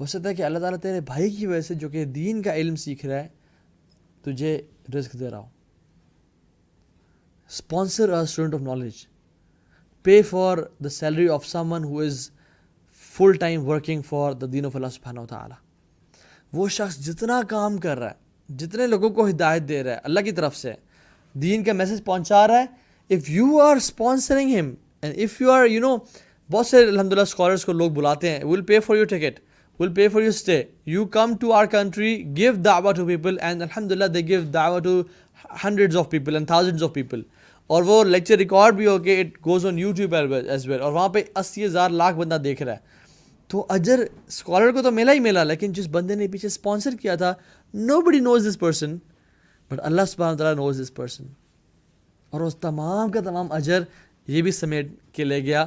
[0.00, 2.54] ہو سکتا ہے کہ اللہ تعالیٰ تیرے بھائی کی وجہ سے جو کہ دین کا
[2.54, 3.28] علم سیکھ رہا ہے،
[4.24, 4.60] تجھے
[4.94, 5.48] رزق دے رہا ہو۔
[7.50, 9.06] Sponsor a student of knowledge
[10.04, 12.30] pay for the salary of someone who is
[13.12, 15.56] full time working for the then of اللہ سبحانہ و تعالیٰ
[16.52, 20.20] وہ شخص جتنا کام کر رہا ہے، جتنے لوگوں کو ہدایت دے رہا ہے اللہ
[20.20, 20.72] کی طرف سے
[21.34, 25.66] دین کا میسج پہنچا رہا ہے۔ اف یو آر اسپانسرنگ ہم and if you are
[25.66, 25.96] you know
[26.50, 29.38] بہت سے الحمد للہ اسکالرس کو لوگ بلاتے ہیں۔ Will pay for your ticket
[29.80, 33.62] will pay for your stay you come to our country give دعوا ٹو پیپل اینڈ
[33.62, 35.00] الحمد للہ دے گیو دعوا to
[35.64, 37.22] hundreds of people and thousands of people
[37.70, 41.08] اور وہ لیکچر ریکارڈ بھی ہو کہ it goes on YouTube as well اور وہاں
[41.08, 42.92] پہ اسی ہزار لاکھ بندہ دیکھ رہا ہے۔
[43.48, 47.14] تو اجر اسکالر کو تو ملا ہی ملا، لیکن جس بندے نے پیچھے اسپانسر کیا
[47.14, 47.34] تھا
[47.74, 48.96] نو بڈی نوز دس پرسن
[49.70, 51.26] بٹ اللہ سبحانہ تعالیٰ نوز دس پرسن
[52.30, 53.82] اور اس تمام کا تمام اجر
[54.26, 55.66] یہ بھی سمیٹ کے لے گیا۔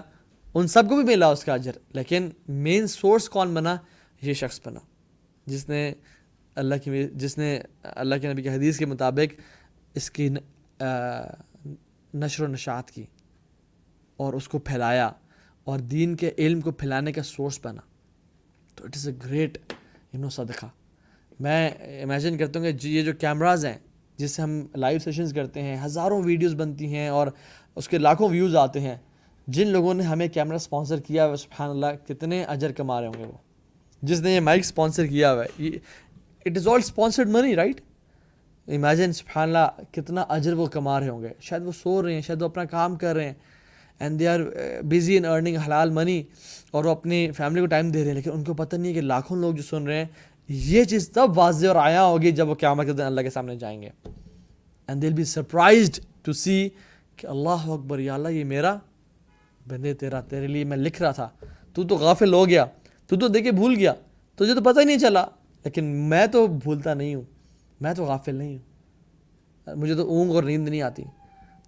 [0.54, 3.76] ان سب کو بھی ملا اس کا اجر، لیکن مین سورس کون بنا؟
[4.22, 4.80] یہ شخص بنا۔
[5.46, 5.94] جس نے
[6.56, 9.42] اللہ کی جس نے اللہ کے نبی کی حدیث کے مطابق
[9.94, 10.30] اس کی
[12.14, 13.04] نشر و نشاط کی
[14.18, 15.12] اور اس کو پھیلایا
[15.64, 17.82] اور دین کے علم کو پھیلانے کا سورس بنا۔
[18.76, 19.58] تو it is a great
[20.14, 20.66] you know صدقہ۔
[21.40, 21.70] میں
[22.04, 23.78] امیجن کرتا ہوں کہ جی، یہ جو کیمراز ہیں
[24.18, 27.28] جس سے ہم لائیو سیشنز کرتے ہیں، ہزاروں ویڈیوز بنتی ہیں اور
[27.76, 28.96] اس کے لاکھوں ویوز آتے ہیں۔
[29.48, 33.20] جن لوگوں نے ہمیں کیمرہ اسپانسر کیا ہوا سبحان اللہ کتنے اجر کما رہے ہوں
[33.20, 33.38] گے وہ۔
[34.02, 35.70] جس نے یہ مائک اسپانسر کیا ہوا ہے
[36.46, 37.82] it is all sponsored money right
[38.68, 42.22] imagine سبحان اللہ کتنا اجر وہ کما رہے ہوں گے۔ شاید وہ سو رہے ہیں،
[42.22, 43.34] شاید وہ اپنا کام کر رہے ہیں۔
[44.00, 44.40] And they are
[44.90, 46.22] busy in earning حلال منی
[46.72, 48.94] اور وہ اپنی فیملی کو ٹائم دے رہے ہیں، لیکن ان کو پتہ نہیں ہے
[48.94, 50.06] کہ لاکھوں لوگ جو سن رہے ہیں
[50.50, 53.56] یہ چیز تب واضح اور آیا ہوگی جب وہ قیامت کے دن اللہ کے سامنے
[53.56, 53.90] جائیں گے.
[54.88, 56.70] اینڈ دل بی سرپرائزڈ ٹو سی
[57.16, 58.78] کہ اللہ اکبر، یا اللہ یہ میرا
[59.68, 61.30] بندے، تیرا، تیرے لیے میں لکھ رہا تھا.
[61.74, 62.66] تو تو غافل ہو گیا.
[63.08, 63.94] تو تو دیکھے بھول گیا.
[64.36, 65.26] تجھے تو پتہ ہی نہیں چلا.
[65.64, 67.24] لیکن میں تو بھولتا نہیں ہوں.
[67.82, 69.76] میں تو غافل نہیں ہوں.
[69.76, 71.04] مجھے تو اونگ اور نیند نہیں آتی.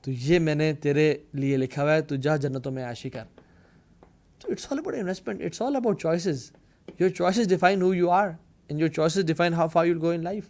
[0.02, 2.02] تو یہ میں نے تیرے لیے لکھا ہوا ہے.
[2.02, 3.24] تو جا جنتوں میں عاشی کر.
[4.40, 6.52] تو it's all about investment it's all about choices
[7.00, 8.28] your choices define who you are
[8.70, 10.44] in your choices define how far you go in life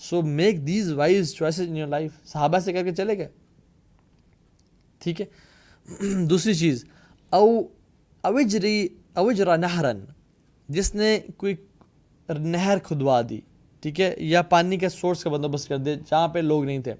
[0.00, 3.28] so make these wise choices in your life صحابہ سے کر کے چلے گئے
[5.00, 6.84] ٹھیک ہے دوسری چیز
[7.32, 7.46] او
[8.24, 10.04] اوجری اوجرا نہرن
[10.68, 11.54] جس نے کوئی
[12.28, 13.40] نہر کھدوا دی
[13.82, 16.94] ٹھیک ہے یا پانی کے سورس کا بندوبست کر دے جہاں پہ لوگ نہیں تھے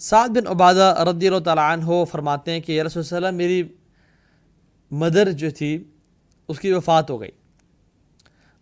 [0.00, 3.62] سعد بن عبادہ رضی اللہ تعالیٰ عنہ فرماتے ہیں کہ رسول اللہ میری
[4.90, 5.72] مدر جو تھی
[6.48, 7.30] اس کی وفات ہو گئی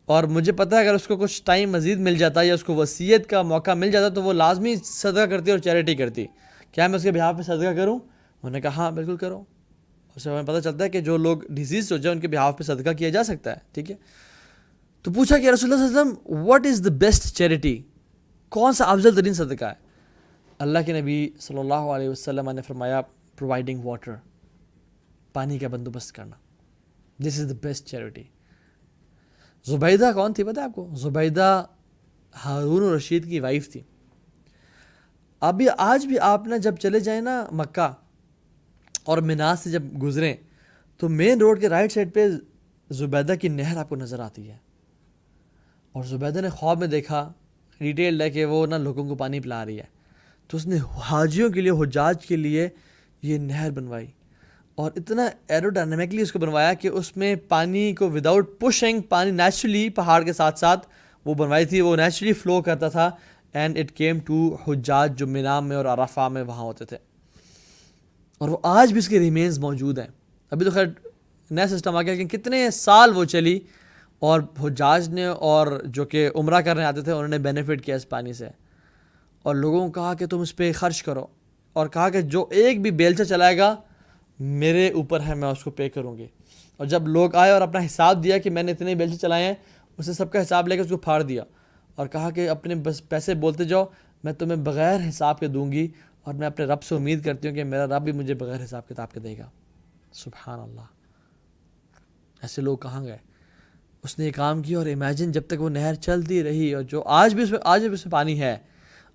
[0.06, 2.74] اور مجھے پتہ ہے اگر اس کو کچھ ٹائم مزید مل جاتا یا اس کو
[2.74, 6.26] وصیت کا موقع مل جاتا تو وہ لازمی صدقہ کرتی اور چیریٹی کرتی۔
[6.72, 9.44] کیا میں اس کے بہاف پہ صدقہ کروں؟ انہوں نے کہا ہاں بالکل کرو۔
[10.16, 12.58] اس سے ہمیں پتہ چلتا ہے کہ جو لوگ ڈیزیز ہو جائے ان کے بہاف
[12.58, 13.96] پہ صدقہ کیا جا سکتا ہے، ٹھیک ہے؟
[15.02, 17.82] تو پوچھا کہ رسول اللہ صلی اللہ علیہ وسلم what is the best charity
[18.48, 19.74] کون سا افضل ترین صدقہ ہے؟
[20.58, 23.00] اللہ کے نبی صلی اللہ علیہ وسلم نے فرمایا
[23.38, 24.14] پرووائڈنگ واٹر
[25.32, 26.36] پانی کا بندوبست کرنا۔
[27.22, 28.22] This is the best charity
[29.64, 31.64] Zubaida کون تھی پتہ آپ کو؟ زبیدہ
[32.44, 33.80] ہارون رشید کی وائف تھی۔
[35.40, 37.94] ابھی آج بھی آپ نا جب چلے جائیں نا مکہ
[39.04, 40.36] اور میناز سے جب گزریں،
[40.96, 42.28] تو مین روڈ کے رائٹ سائڈ پہ
[42.90, 44.56] زبیدہ کی نہر آپ کو نظر آتی ہے۔
[45.92, 47.32] اور زبیدہ نے خواب میں دیکھا
[47.78, 50.02] ڈیٹیلڈ ہے کہ وہ نا لوگوں کو پانی پلا رہی ہے۔
[50.48, 52.68] تو اس نے حاجیوں کے لیے، حجاج کے لیے
[53.22, 54.06] یہ نہر بنوائی۔
[54.74, 59.30] اور اتنا ایرو ڈائنامکلی اس کو بنوایا کہ اس میں پانی کو وداؤٹ پشنگ پانی
[59.30, 60.86] نیچرلی پہاڑ کے ساتھ ساتھ
[61.24, 63.10] وہ بنوائی تھی، وہ نیچرلی فلو کرتا تھا
[63.52, 66.96] اینڈ اٹ کیم ٹو حجاج جو مینام میں اور عرفہ میں وہاں ہوتے تھے۔
[68.38, 70.06] اور وہ آج بھی اس کے ریمینز موجود ہیں۔
[70.50, 70.86] ابھی تو خیر
[71.50, 73.60] نیا سسٹم آ گیا لیکن کتنے سال وہ چلی
[74.18, 78.08] اور حجاج نے اور جو کہ عمرہ کرنے آتے تھے، انہوں نے بینیفٹ کیا اس
[78.08, 78.48] پانی سے۔
[79.42, 81.26] اور لوگوں کو کہا کہ تم اس پہ خرچ کرو
[81.72, 83.76] اور کہا کہ جو ایک بھی بیلچہ چلائے گا
[84.42, 86.26] میرے اوپر ہے، میں اس کو پے کروں گی۔
[86.76, 89.54] اور جب لوگ آئے اور اپنا حساب دیا کہ میں نے اتنے بیلچے چلائے ہیں،
[89.98, 91.42] اسے سب کا حساب لے کے اس کو پھاڑ دیا
[91.94, 93.84] اور کہا کہ اپنے بس پیسے بولتے جاؤ،
[94.24, 95.88] میں تمہیں بغیر حساب کے دوں گی
[96.22, 98.88] اور میں اپنے رب سے امید کرتی ہوں کہ میرا رب بھی مجھے بغیر حساب
[98.88, 99.50] کتاب کے دے گا۔
[100.12, 100.80] سبحان اللہ۔
[102.42, 103.18] ایسے لوگ کہاں گئے؟
[104.02, 107.02] اس نے یہ کام کیا اور امیجن جب تک وہ نہر چلتی رہی اور جو
[107.02, 108.56] آج بھی اس میں آج بھی اس میں پانی ہے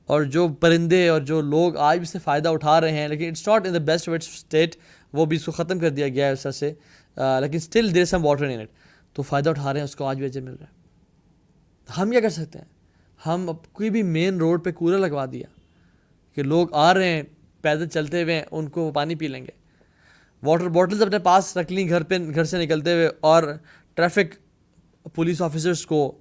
[0.06, 3.28] اور جو پرندے اور جو لوگ آج بھی اس سے فائدہ اٹھا رہے ہیں، لیکن
[3.28, 4.76] it's not in the best wet state
[5.14, 6.74] وہ بھی اس کو ختم کر دیا گیا ہے اس طرح سے۔
[7.18, 8.70] لیکن still there some water in it
[9.14, 10.76] تو فائدہ اٹھا رہے ہیں، اس کو آج بھی اجے مل رہا ہے۔
[12.02, 12.66] ہم کیا کر سکتے ہیں؟
[13.26, 15.48] ہم کوئی بھی مین روڈ پہ کولر لگوا دیا
[16.38, 17.24] کہ لوگ آ رہے ہیں،
[17.62, 19.56] پیدل چلتے ہوئے ان کو وہ پانی پی لیں گے۔
[20.44, 23.44] واٹر باٹلز اپنے پاس رکھ لیں گھر پہ، گھر سے نکلتے ہوئے، اور
[23.94, 24.36] ٹریفک
[25.16, 26.12] پولیس آفیسرس کو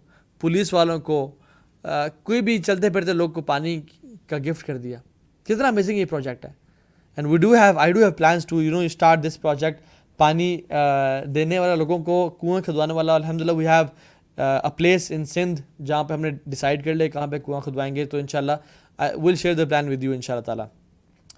[0.40, 1.34] پولیس والوں کو
[2.24, 3.80] کوئی بھی چلتے پھرتے لوگ کو پانی
[4.26, 4.98] کا گفٹ کر دیا۔
[5.44, 6.52] کتنا امیزنگ یہ پروجیکٹ ہے۔
[7.16, 9.80] And we do have I do have plans to you know start this project
[10.18, 10.56] پانی
[11.34, 13.84] دینے والا لوگوں کو کنویں کھدوانے والا الحمد للہ we have
[14.38, 17.94] a place in Sindh جہاں پہ ہم نے ڈیسائڈ کر لیا کہاں پہ کنواں کھدوائیں
[17.96, 20.66] گے، تو ان شاء اللہ will share the plan with you ان شاء اللہ تعالیٰ۔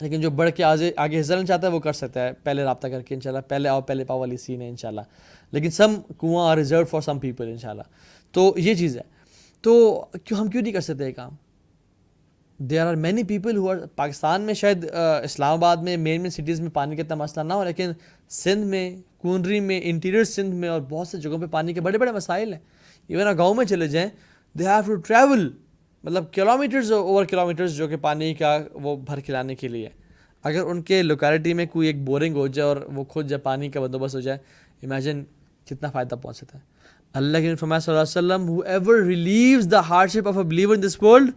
[0.01, 2.65] لیکن جو بڑھ کے آگے آگے حصہ لینا چاہتا ہے وہ کر سکتا ہے، پہلے
[2.65, 4.89] رابطہ کر کے ان شاء اللہ پہلے آؤ، پہلے پاؤ والی سین ہے ان شاء
[4.89, 5.01] اللہ
[5.53, 7.83] لیکن سم کنواں are reserve for some people ان شاء اللہ
[8.35, 9.03] تو یہ چیز ہے۔
[9.65, 11.35] تو کیوں، ہم کیوں نہیں کر سکتے یہ کام؟
[12.59, 14.85] There are many people who are Pakistan میں شاید
[15.25, 17.91] اسلام آباد میں مین مین سٹیز میں پانی کا اتنا مسئلہ نہ ہو، لیکن
[18.31, 21.99] سندھ میں کونری میں انٹیریئر سندھ میں اور بہت سے جگہوں پہ پانی کے بڑے
[21.99, 22.61] بڑے مسائل ہیں۔
[23.09, 24.09] ایون گاؤں میں چلے جائیں
[24.55, 25.49] دے ہیو ٹو ٹریول
[26.05, 29.89] مطلب kilometres over kilometres جو کہ پانی کا وہ بھر کھلانے کے لیے۔
[30.45, 33.69] اگر ان کے لوکیلٹی میں کوئی ایک بورنگ ہو جائے اور وہ خود جب پانی
[33.69, 34.39] کا بندوبست ہو جائے
[34.83, 35.23] امیجن
[35.67, 36.63] کتنا فائدہ پہنچ سکتا ہے۔
[37.15, 39.81] اللہ کے فرمایا صلی اللہ علیہ وسلم whoever relieves the
[40.11, 41.31] hardship of a believer in this world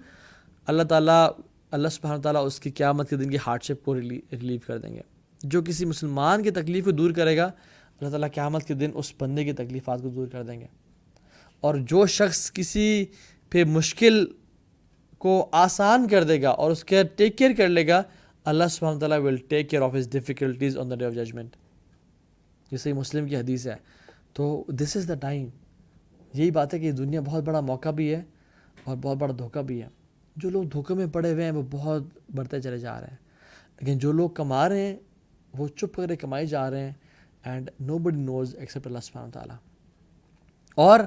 [0.68, 1.30] اللہ تعالیٰ
[1.72, 4.94] اللہ سبحانہ تعالیٰ اس کی قیامت کے دن کی ہارڈ شپ کو ریلیو کر دیں
[4.96, 5.02] گے۔
[5.44, 9.14] جو کسی مسلمان کی تکلیف کو دور کرے گا، اللہ تعالیٰ قیامت کے دن اس
[9.20, 10.66] بندے کی تکلیفات کو دور کر دیں گے۔
[11.60, 13.06] اور جو شخص کسی
[13.50, 14.26] پہ مشکل
[15.18, 18.04] کو آسان کر دے گا اور اس کے ٹیک کیئر کر لے گا،
[18.44, 21.56] اللہ سبحانہ تعالیٰ will take care of his difficulties on the day of judgement
[22.72, 23.76] جیسے مسلم کی حدیث ہے۔
[24.34, 25.48] تو دس از دا ٹائم
[26.34, 28.22] یہی بات ہے کہ دنیا بہت بڑا موقع بھی ہے
[28.84, 29.88] اور بہت بڑا دھوکہ بھی ہے۔
[30.42, 32.04] جو لوگ دھوکے میں پڑے ہوئے ہیں، وہ بہت
[32.36, 33.18] بڑھتے چلے جا رہے ہیں۔
[33.80, 34.96] لیکن جو لوگ کما رہے ہیں،
[35.54, 36.94] وہ چپ کرے کمائی جا رہے ہیں
[37.44, 39.56] and know body nose accept اللہ سبحانہ تعالیٰ
[40.76, 41.00] اور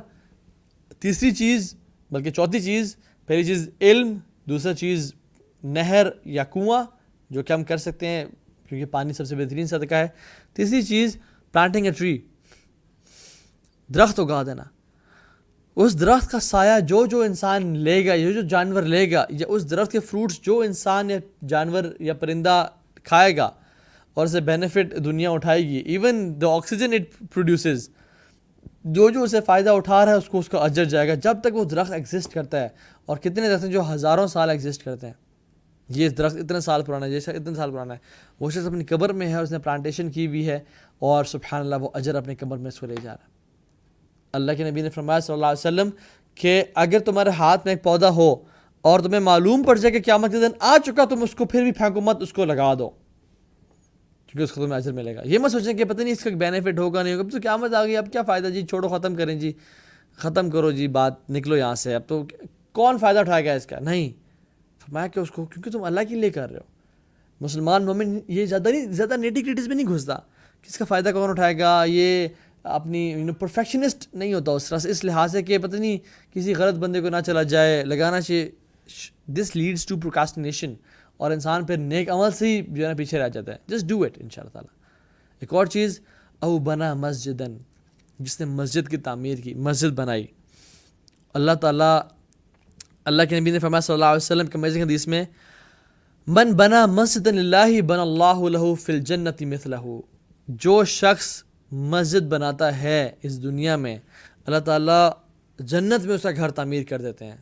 [0.98, 1.76] تیسری چیز،
[2.10, 5.14] بلکہ چوتھی چیز، پہلی چیز علم، دوسرا چیز
[5.62, 6.84] نہر یا کنواں،
[7.30, 8.24] جو کہ ہم کر سکتے ہیں
[8.68, 10.08] کیونکہ پانی سب سے بہترین صدقہ ہے۔
[10.52, 11.16] تیسری چیز
[11.52, 12.18] پلانٹنگ اے ٹری
[13.94, 14.62] درخت اگا دینا۔
[15.76, 19.46] اس درخت کا سایہ جو جو انسان لے گا، جو جو جانور لے گا، یا
[19.48, 21.18] اس درخت کے فروٹس جو انسان یا
[21.48, 22.66] جانور یا پرندہ
[23.04, 23.50] کھائے گا
[24.14, 27.88] اور اسے بینیفٹ دنیا اٹھائے گی۔ Even the oxygen it produces
[28.84, 31.36] جو جو اسے فائدہ اٹھا رہا ہے، اس کو اس کا اجر جائے گا۔ جب
[31.40, 32.68] تک وہ درخت ایگزسٹ کرتا ہے
[33.06, 35.14] اور کتنے درخت ہیں جو ہزاروں سال ایگزسٹ کرتے ہیں۔
[35.88, 37.98] یہ درخت اتنے سال پرانا ہے جیسا اتنے سال پرانا ہے۔
[38.40, 40.60] وہ شخص اپنی قبر میں ہے اس نے پلانٹیشن کی بھی ہے
[40.98, 43.33] اور سبحان اللہ وہ اجر اپنی قبر میں اس کو لے جا رہا ہے۔
[44.34, 45.90] اللہ کے نبی نے فرمایا صلی اللہ علیہ وسلم
[46.34, 48.34] کہ اگر تمہارے ہاتھ میں ایک پودا ہو
[48.80, 51.62] اور تمہیں معلوم پڑ جائے کہ قیامت کے دن آ چکا تم اس کو، پھر
[51.62, 52.88] بھی پھینکو مت، اس کو لگا دو۔
[54.26, 56.30] کیونکہ اس کو تمہیں اجر ملے گا۔ یہ مت سوچیں کہ پتہ نہیں اس کا
[56.30, 59.34] بینیفٹ ہوگا نہیں ہوگا۔ تو قیامت آ گئی، اب کیا فائدہ؟ جی چھوڑو، ختم کریں۔
[59.34, 59.52] جی
[60.16, 62.24] ختم کرو۔ جی بات نکلو یہاں سے۔ اب تو
[62.72, 64.12] کون فائدہ اٹھائے گا اس کا؟ نہیں۔
[64.78, 66.74] فرمایا کہ اس کو کیونکہ تم اللہ کے لیے کر رہے ہو۔
[67.40, 70.16] مسلمان مومن یہ زیادہ نہیں، زیادہ نیٹی کریٹیز میں نہیں گھستا۔
[70.62, 72.28] کس کا فائدہ کون اٹھائے گا؟ یہ
[72.64, 75.98] اپنی یو پرفیکشنسٹ نہیں ہوتا اس طرح سے۔ اس لحاظ سے کہ پتہ نہیں
[76.34, 78.50] کسی غلط بندے کو نہ چلا جائے، لگانا چاہیے۔
[79.26, 80.74] دس لیڈس ٹو پروکاسٹینیشن
[81.16, 83.86] اور انسان پھر نیک عمل سے ہی جو ہے نا پیچھے رہ جاتا ہے۔ جسٹ
[83.86, 84.78] ڈو اٹ ان شاء اللہ تعالیٰ۔
[85.40, 86.00] ایک اور چیز،
[86.40, 87.42] او بنا مسجد
[88.18, 90.26] جس نے مسجد کی تعمیر کی، مسجد بنائی۔
[91.34, 92.00] اللہ تعالیٰ،
[93.04, 95.24] اللہ کے نبی نے فرمایا صلی اللہ علیہ وسلم کے مزید حدیث میں،
[96.26, 99.76] من بنا مسجد اللہ بن اللہ فل جنتی مثلہ
[100.48, 101.43] جو شخص
[101.74, 103.96] مسجد بناتا ہے اس دنیا میں،
[104.46, 105.10] اللہ تعالیٰ
[105.58, 107.36] جنت میں اس کا گھر تعمیر کر دیتے ہیں۔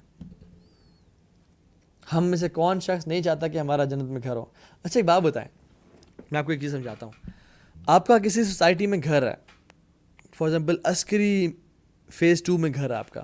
[2.13, 4.45] ہم میں سے کون شخص نہیں چاہتا کہ ہمارا جنت میں گھر ہو؟
[4.85, 5.49] اچھا ایک بات بتائیں۔
[6.31, 7.31] میں آپ کو ایک چیز سمجھاتا ہوں۔
[7.87, 9.35] آپ کا کسی سوسائٹی میں گھر ہے،
[10.39, 11.53] for example Askari
[12.11, 13.23] phase two میں گھر ہے آپ کا،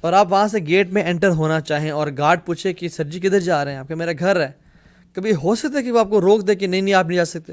[0.00, 3.20] اور آپ وہاں سے گیٹ میں انٹر ہونا چاہیں اور گارڈ پوچھے کہ سر جی
[3.20, 4.50] کدھر جا رہے ہیں؟ آپ کا میرا گھر ہے۔
[5.12, 7.16] کبھی ہو سکتا ہے کہ وہ آپ کو روک دے کہ نہیں نہیں، آپ نہیں
[7.16, 7.52] جا سکتے؟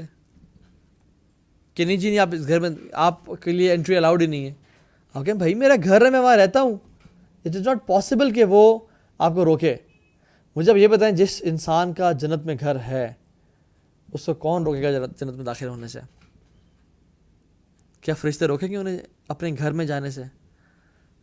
[1.76, 4.46] کہ نہیں جی نہیں، آپ اس گھر میں، آپ کے لیے انٹری الاؤڈ ہی نہیں
[4.46, 4.52] ہے۔
[5.14, 6.76] آپ کہیں بھائی میرا گھر ہے میں وہاں رہتا ہوں۔
[7.44, 8.78] اٹ از ناٹ پاسبل کہ وہ
[9.20, 9.74] آپ کو روکے۔
[10.56, 13.12] مجھے اب یہ بتائیں، جس انسان کا جنت میں گھر ہے،
[14.12, 16.00] اس کو کون روکے گا جنت میں داخل ہونے سے؟
[18.00, 18.98] کیا فرشتے روکیں گے انہیں
[19.28, 20.22] اپنے گھر میں جانے سے؟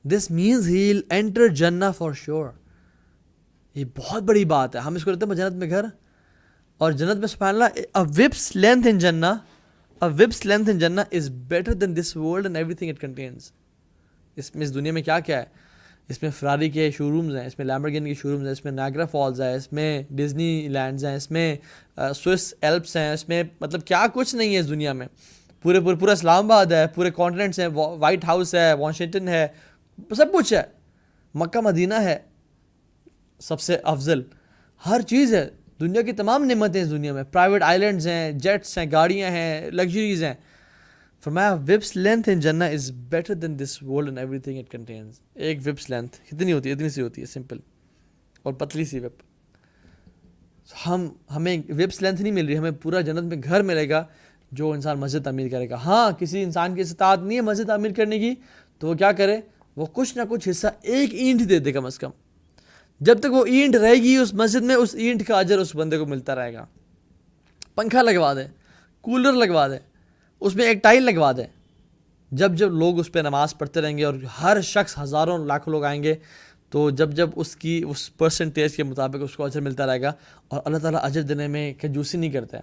[0.05, 2.49] دس مینس ہیل اینٹر جنا فار شیور
[3.75, 5.85] یہ بہت بڑی بات ہے۔ ہم اس کو لیتے ہیں جنت میں گھر،
[6.77, 9.33] اور جنت میں سبحان اللہ وپس لینتھ ان جنا
[10.05, 13.51] وپس لینتھ ان جنا is better than this world and everything it contains
[14.35, 15.45] اس میں اس دنیا میں کیا کیا ہے؟
[16.09, 18.65] اس میں فراری کے شو رومز ہیں، اس میں لیمبرگن کے شو رومز ہیں، اس
[18.65, 21.55] میں ناگرا فالز ہے اس میں ڈزنی لینڈز ہیں، اس میں
[22.15, 25.07] سوئس ایلپس ہیں، اس میں مطلب کیا کچھ نہیں ہے اس دنیا میں۔
[25.61, 29.47] پورے پورے پورا اسلام آباد ہے، پورے کانٹیننٹس ہیں وائٹ ہاؤس ہے واشنگٹن ہے،
[30.17, 30.63] سب کچھ ہے۔
[31.33, 32.19] مکہ، مدینہ ہے۔
[33.39, 34.21] سب سے افضل۔
[34.85, 35.49] ہر چیز ہے۔
[35.83, 40.23] دنیا کی تمام نعمتیں اس دنیا میں۔ پرائیویٹ آئیلینڈز ہیں جیٹس ہیں، گاڑیاں ہیں لگژریز
[40.23, 40.33] ہیں۔
[41.23, 45.59] فرمایا، وپس لینتھ ان جنا is better than this world and everything it contains ایک
[45.65, 47.59] وپس لینتھ کتنی ہوتی ہے؟ اتنی سی ہوتی ہے سمپل
[48.43, 49.21] اور پتلی سی وپ۔
[50.87, 54.05] ہم، ہمیں ویبس لینتھ نہیں مل رہی، ہمیں پورا جنت میں گھر ملے گا
[54.51, 57.91] جو انسان مسجد تعمیر کرے گا۔ ہاں کسی انسان کی استطاعت نہیں ہے مسجد تعمیر
[57.91, 58.35] کرنے کی،
[58.79, 59.41] تو وہ کیا کرے؟
[59.75, 62.09] وہ کچھ نہ کچھ حصہ ایک اینٹ دے دے کم از کم۔
[63.05, 65.97] جب تک وہ اینٹ رہے گی اس مسجد میں، اس اینٹ کا اجر اس بندے
[65.97, 66.65] کو ملتا رہے گا۔
[67.75, 68.45] پنکھا لگوا دے،
[69.01, 69.77] کولر لگوا دے،
[70.39, 71.43] اس میں ایک ٹائل لگوا دے۔
[72.31, 75.83] جب جب لوگ اس پہ نماز پڑھتے رہیں گے اور ہر شخص ہزاروں لاکھوں لوگ
[75.83, 76.15] آئیں گے،
[76.69, 80.13] تو جب جب اس کی، اس پرسنٹیج کے مطابق اس کو اجر ملتا رہے گا۔
[80.47, 82.57] اور اللہ تعالیٰ اجر دینے میں کنجوسی نہیں کرتا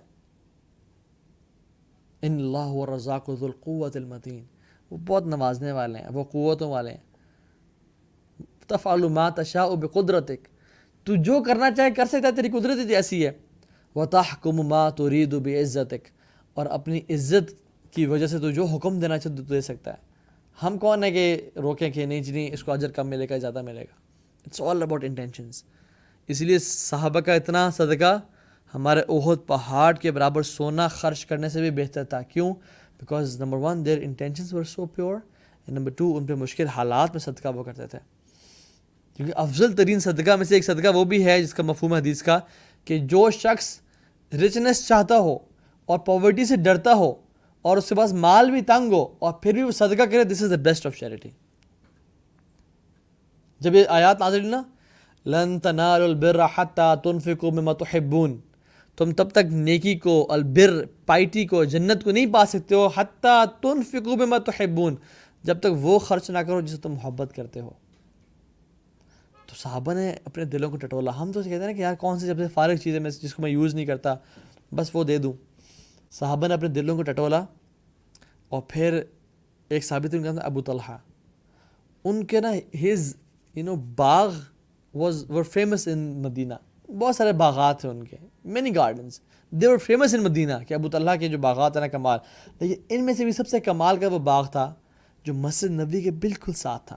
[2.22, 4.44] ان اللہ و رضاق القوت المتین۔
[4.90, 7.09] وہ بہت نوازنے والے ہیں، وہ قوتوں والے ہیں۔
[8.86, 10.48] ما تشاء بقدرتک
[11.04, 13.32] تو جو کرنا چاہے کر سکتا ہے، تیری قدرت ایسی ہے۔
[13.94, 16.08] وہ تحکم ما ترید بعزتک
[16.54, 17.52] اور اپنی عزت
[17.94, 19.96] کی وجہ سے تو جو حکم دینا چاہے تو دے سکتا ہے۔
[20.62, 23.62] ہم کون ہے کہ روکیں کہ نہیں جی اس کو اجر کم ملے گا، زیادہ
[23.62, 23.94] ملے گا۔
[24.46, 25.64] اٹس آل اباؤٹ انٹینشنس
[26.28, 28.20] اس لیے صحابہ کا اتنا صدقہ
[28.74, 32.54] ہمارے عہد پہاڑ کے برابر سونا خرچ کرنے سے بھی بہتر تھا۔ کیوں؟
[33.00, 37.10] Because number one their intentions were so pure and number two ان پہ مشکل حالات
[37.10, 37.98] میں صدقہ وہ کرتے تھے۔
[39.20, 42.22] کیونکہ افضل ترین صدقہ میں سے ایک صدقہ وہ بھی ہے جس کا مفہوم حدیث
[42.22, 42.38] کا
[42.84, 43.80] کہ جو شخص
[44.32, 45.38] رچنس چاہتا ہو
[45.84, 47.14] اور پاورٹی سے ڈرتا ہو
[47.62, 50.42] اور اس کے پاس مال بھی تنگ ہو اور پھر بھی وہ صدقہ کرے this
[50.42, 51.28] is the best of charity
[53.60, 54.62] جب یہ آیات نازل نا،
[55.26, 58.40] لن تنال البر حتى تنفقوا مما تحبون،
[58.96, 63.44] تم تب تک نیکی کو، البر، پائٹی کو، جنت کو نہیں پا سکتے ہو حتیٰ
[63.60, 64.96] تنفقوا مما تحبون،
[65.42, 67.70] جب تک وہ خرچ نہ کرو جسے تم محبت کرتے ہو۔
[69.50, 72.18] تو صحابہ نے اپنے دلوں کو ٹٹولا۔ ہم تو کہتے ہیں نا کہ یار کون
[72.18, 74.14] سی جب سے فارغ چیزیں میں جس کو میں یوز نہیں کرتا؟
[74.72, 75.32] بس وہ دے دوں۔
[76.10, 77.44] صحابہ نے اپنے دلوں کو ٹٹولا
[78.48, 79.02] اور پھر
[79.68, 80.98] ایک ثابت ان کا ابو طلحہ۔
[82.04, 82.52] ان کے نا
[82.84, 83.16] his
[83.54, 84.34] you know Bagh
[84.94, 86.54] was were famous in مدینہ
[86.90, 89.20] بہت سارے باغات ہیں ان کے۔ Many gardens
[89.50, 92.18] they were famous in Medina کہ ابو طلحہ کے جو باغات ہیں نا کمال۔
[92.60, 94.74] لیکن ان میں سے بھی سب سے کمال کا وہ باغ تھا
[95.24, 96.96] جو مسجد نبی کے بالکل ساتھ تھا۔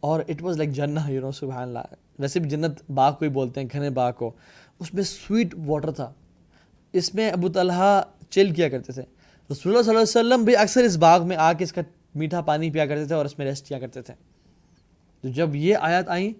[0.00, 3.30] اور اٹ واز لائک جنہ یو نو سبحان اللہ ویسے بھی جنت باغ کو ہی
[3.30, 4.30] بولتے ہیں، گھنے باغ کو۔
[4.78, 6.12] اس میں سویٹ واٹر تھا۔
[6.92, 9.02] اس میں ابو طلحہ چل کیا کرتے تھے۔
[9.50, 11.82] رسول اللہ صلی اللہ علیہ وسلم بھی اکثر اس باغ میں آ کے اس کا
[12.14, 14.14] میٹھا پانی پیا کرتے تھے اور اس میں ریسٹ کیا کرتے تھے۔
[15.22, 16.32] تو جب یہ آیات آئیں،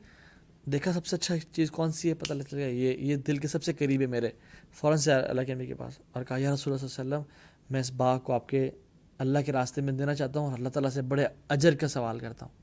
[0.71, 3.49] دیکھا سب سے اچھا چیز کون سی ہے؟ پتہ لگ گیا، یہ یہ دل کے
[3.49, 4.29] سب سے قریب ہے میرے۔
[4.73, 7.25] فوراً سے اللہ کے نبی کے پاس۔ اور کہا، یا رسول اللہ صلی اللہ علیہ
[7.25, 7.35] وسلم،
[7.71, 8.71] میں اس باغ کو آپ کے
[9.19, 12.19] اللہ کے راستے میں دینا چاہتا ہوں اور اللہ تعالیٰ سے بڑے اجر کا سوال
[12.19, 12.60] کرتا ہوں۔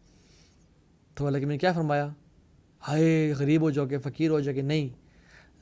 [1.18, 2.08] تو اللہ کے نے کیا فرمایا؟
[2.88, 4.90] ہائے غریب ہو جاؤ کہ فقیر ہو جاؤ کہ نہیں۔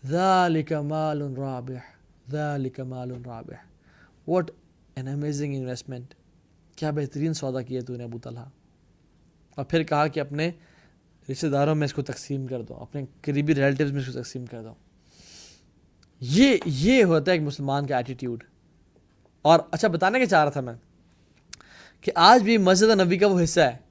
[0.08, 1.80] ذالک مال رابح،
[2.32, 3.56] ذالک مال رابح۔
[4.28, 4.52] واٹ
[4.96, 6.14] این امیزنگ انویسٹمنٹ
[6.76, 8.50] کیا بہترین سودا کیا تو نے ابو طلحہ۔
[9.56, 10.52] اور پھر کہا کہ اپنے
[11.32, 14.46] رشتہ داروں میں اس کو تقسیم کر دو، اپنے قریبی ریلیٹیوز میں اس کو تقسیم
[14.46, 14.74] کر دو۔
[16.20, 18.44] یہ یہ ہوتا ہے ایک مسلمان کا ایٹیٹیوڈ
[19.42, 20.74] اور اچھا بتانے کا چاہ رہا تھا میں
[22.02, 23.85] کہ آج بھی مسجد نبی کا وہ حصہ ہے۔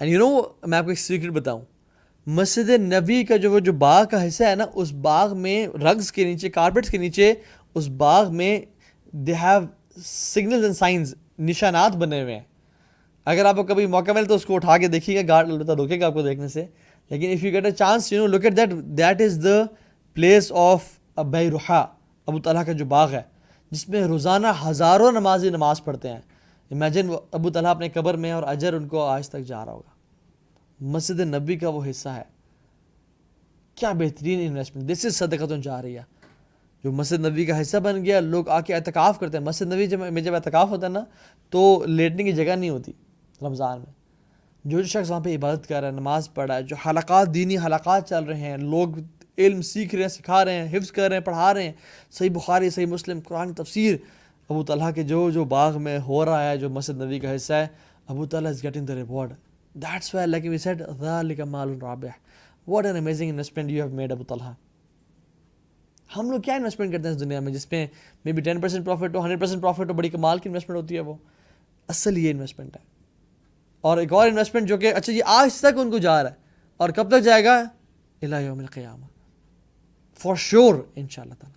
[0.00, 1.60] اینڈ یو نو میں آپ کو ایک سیکرٹ بتاؤں
[2.26, 6.10] مسجد نبی کا جو وہ جو باغ کا حصہ ہے نا اس باغ میں رگز
[6.12, 7.32] کے نیچے کارپیٹس کے نیچے
[7.76, 8.58] اس باغ میں
[9.12, 9.60] they have
[9.98, 12.44] signals and signs نشانات بنے ہوئے ہیں
[13.26, 15.72] اگر آپ کو کبھی موقع ملے تو اس کو اٹھا کے دیکھیے گا گارڈ البتہ
[15.72, 16.66] روکے گا آپ کو دیکھنے سے
[17.10, 19.62] لیکن if you get a chance you know look at that that is the
[20.16, 21.84] place of ابئی رحا
[22.28, 23.22] ابو طلحہ کا جو باغ ہے
[23.72, 26.20] جس میں روزانہ ہزاروں نمازی نماز پڑھتے ہیں
[26.70, 29.72] امیجن وہ ابو طلحہ اپنے قبر میں اور اجر ان کو آج تک جا رہا
[29.72, 29.90] ہوگا۔
[30.80, 32.22] مسجد نبی کا وہ حصہ ہے۔
[33.74, 36.02] کیا بہترین انویسٹمنٹ دس از صدقہ جا رہی ہے
[36.84, 39.86] جو مسجد نبی کا حصہ بن گیا، لوگ آ کے اعتکاف کرتے ہیں۔ مسجد نبی
[39.86, 41.04] جب میں جب اعتکاف ہوتا ہے نا،
[41.50, 42.92] تو لیٹنے کی جگہ نہیں ہوتی
[43.42, 43.92] رمضان میں۔
[44.64, 47.34] جو جو شخص وہاں پہ عبادت کر رہا ہے، نماز پڑھ رہا ہے، جو حلقات،
[47.34, 48.88] دینی حلقات چل رہے ہیں، لوگ
[49.38, 51.72] علم سیکھ رہے ہیں، سکھا رہے ہیں، حفظ کر رہے ہیں، پڑھا رہے ہیں۔
[52.10, 53.96] صحیح بخاری، صحیح مسلم، قرآن تفسیر
[54.50, 57.52] ابو طلحہ کے جو جو باغ میں ہو رہا ہے، جو مسجد نبی کا حصہ
[57.52, 57.66] ہے،
[58.06, 59.32] ابو Talha is getting the reward
[59.74, 62.10] that's why like we say ذالک مال رابح.
[62.66, 64.52] What an amazing investment you have made ابو طلحہ.
[66.16, 67.86] ہم لوگ کیا انویسٹمنٹ کرتے ہیں اس دنیا میں، جس میں
[68.24, 70.94] maybe ten percent profit ہو ہنڈریڈ پرسینٹ پروفٹ ہو، بڑی کمال کی انویسٹمنٹ ہوتی
[70.94, 71.14] ہے وہ.
[71.88, 72.82] اصل یہ انویسٹمنٹ ہے.
[73.80, 76.34] اور ایک اور انویسٹمنٹ جو کہ اچھا یہ آج تک ان کو جا رہا ہے.
[76.76, 77.62] اور کب تک جائے گا؟
[78.22, 79.06] الہ یوم القیامہ.
[80.20, 81.55] فار شیور ان شاء اللہ تعالیٰ.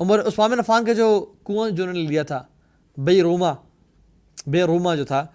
[0.00, 2.42] عمر عثمان عفان کا جو کنواں جو انہوں نے لیا تھا،
[2.96, 3.54] بے روما
[4.46, 5.26] بے روما جو تھا،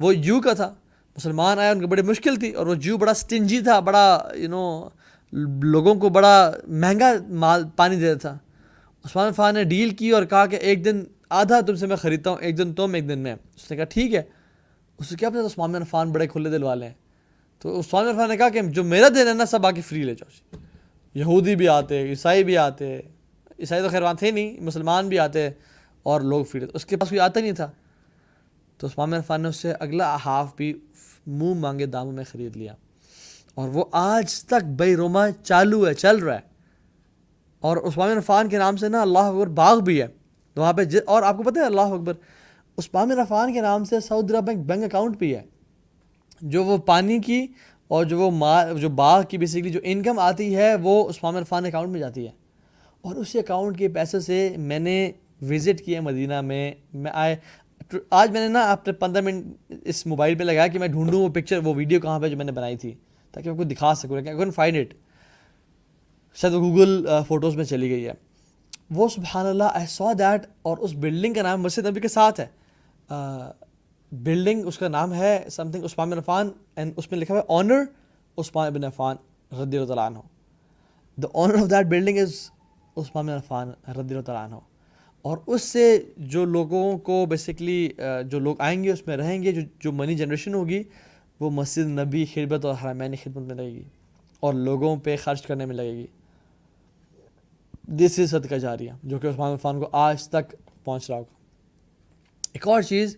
[0.00, 0.74] وہ یو کا تھا۔
[1.16, 4.48] مسلمان آئے، ان کو بڑی مشکل تھی اور وہ جو بڑا سٹنجی تھا، بڑا یو
[4.48, 4.88] نو
[5.62, 8.38] لوگوں کو بڑا مہنگا مال، پانی دیتا تھا۔
[9.04, 12.30] عثمان عفان نے ڈیل کی اور کہا کہ ایک دن آدھا تم سے میں خریدتا
[12.30, 14.22] ہوں، ایک دن تم، ایک دن میں۔ اس نے کہا ٹھیک ہے۔
[14.98, 16.94] اس سے کیا پتا عثمان عفان بڑے کھلے دل والے ہیں۔
[17.58, 20.02] تو عثمان عفان نے کہا کہ جو میرا دن ہے نا، سب آ کے فری
[20.02, 20.56] لے جاؤ جی۔
[21.20, 23.00] یہودی بھی آتے، عیسائی بھی آتے
[23.58, 25.48] عیسائی تو خیر وہاں تھے نہیں، مسلمان بھی آتے
[26.02, 27.70] اور لوگ فری اس کے پاس کوئی آتا نہیں تھا۔
[28.78, 30.78] تو عثمان بن عفان نے اس سے اگلا ہاف بھی
[31.26, 32.74] منہ مانگے داموں میں خرید لیا۔
[33.54, 36.40] اور وہ آج تک بے روما چالو ہے، چل رہا ہے۔
[37.60, 40.06] اور عثمان بن عفان کے نام سے نا اللہ اکبر باغ بھی ہے۔
[40.56, 42.12] وہاں پہ اور آپ کو پتہ ہے اللہ اکبر،
[42.78, 45.42] عثمان بن عفان کے نام سے Saudi Arab bank bank account بھی ہے۔
[46.40, 47.46] جو وہ پانی کی
[47.88, 51.40] اور جو وہ مال، جو باغ کی بیسکلی جو انکم آتی ہے، وہ عثمان بن
[51.40, 52.43] عفان اکاؤنٹ میں جاتی ہے۔
[53.04, 57.36] اور اسی اکاؤنٹ کے پیسے سے میں نے وزٹ کیا مدینہ میں میں آئے۔
[58.10, 61.28] آج میں نے نا اپنے پندرہ منٹ اس موبائل پہ لگایا کہ میں ڈھونڈوں وہ
[61.28, 62.94] پکچر وہ ویڈیو کہاں پہ جو میں نے بنائی تھی،
[63.32, 64.94] تاکہ آپ کو دکھا سکوں۔ لیکن فائنڈ اٹ
[66.36, 68.12] شاید گوگل فوٹوز میں چلی گئی ہے۔
[68.90, 72.40] وہ سبحان اللہ آئی سو دیٹ اور اس بلڈنگ کا نام مسجد نبی کے ساتھ
[72.40, 72.46] ہے۔
[74.12, 75.38] بلڈنگ اس کا نام ہے
[75.70, 77.82] something Usman bin Affan and اس میں لکھا ہوا ہے آنر
[78.38, 79.16] عثمان بن عفان
[79.52, 80.18] رضی اللہ عنہ۔
[81.16, 82.34] The owner of that building is
[82.96, 84.54] عثمان بن عفان رضی اللہ عنہ۔
[85.22, 85.84] اور اس سے
[86.16, 87.88] جو لوگوں کو بیسکلی
[88.26, 90.82] جو لوگ آئیں گے، اس میں رہیں گے، جو جو منی جنریشن ہوگی،
[91.40, 93.82] وہ مسجد نبی، خدمت اور حرمین خدمت میں لگے گی،
[94.40, 96.06] اور لوگوں پہ خرچ کرنے میں لگے گی۔
[97.88, 101.32] دس از صدقہ جاریہ، جو کہ عثمان عفان کو آج تک پہنچ رہا ہوگا۔
[102.52, 103.16] ایک اور چیز،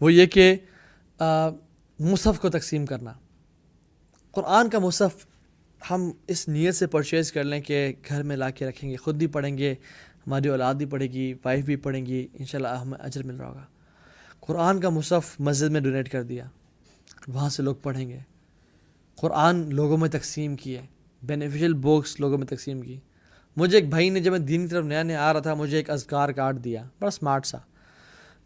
[0.00, 0.54] وہ یہ کہ
[2.00, 3.12] مصحف کو تقسیم کرنا۔
[4.32, 5.26] قرآن کا مصحف
[5.90, 9.16] ہم اس نیت سے پرچیز کر لیں کہ گھر میں لا کے رکھیں گے، خود
[9.16, 9.74] بھی پڑھیں گے،
[10.26, 13.64] ہماری اولاد بھی پڑھے گی وائف بھی پڑھیں گی، انشاءاللہ ہمیں اجر مل رہا ہوگا۔
[14.40, 16.44] قرآن کا مصحف مسجد میں ڈونیٹ کر دیا،
[17.28, 18.18] وہاں سے لوگ پڑھیں گے۔
[19.16, 20.80] قرآن لوگوں میں تقسیم کیے
[21.22, 22.98] بینیفیشل بکس لوگوں میں تقسیم کی۔
[23.56, 25.76] مجھے ایک بھائی نے جب میں دین کی طرف نیا نیا آ رہا تھا، مجھے
[25.76, 27.58] ایک اذکار کارڈ دیا، بڑا اسمارٹ سا۔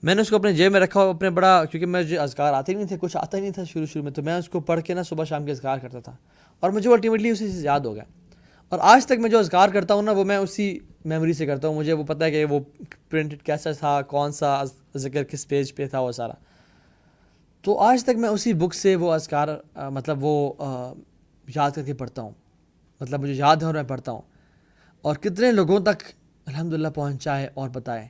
[0.02, 2.86] میں نے اس کو اپنے جیب میں رکھا اپنے بڑا، کیونکہ مجھے اذکار آتے نہیں
[2.86, 4.94] تھے، کچھ آتا ہی نہیں تھا شروع شروع میں، تو میں اس کو پڑھ کے
[4.94, 6.16] نا صبح شام کے اذکار کرتا تھا۔
[6.60, 8.04] اور مجھے الٹیمیٹلی اسی سے یاد ہو گیا۔
[8.68, 11.68] اور آج تک میں جو اذکار کرتا ہوں نا، وہ میں اسی میموری سے کرتا
[11.68, 12.60] ہوں۔ مجھے وہ پتہ ہے کہ وہ
[13.08, 14.62] پرنٹڈ کیسا تھا، کون سا
[14.96, 16.32] ذکر کس پیج پہ تھا وہ سارا۔
[17.62, 20.52] تو آج تک میں اسی بک سے وہ اذکار مطلب وہ
[21.56, 22.30] یاد کر کے پڑھتا ہوں۔
[23.00, 24.22] مطلب مجھے یاد ہے اور میں پڑھتا ہوں۔
[25.02, 26.02] اور کتنے لوگوں تک
[26.46, 28.08] الحمد للہ پہنچائے اور بتائے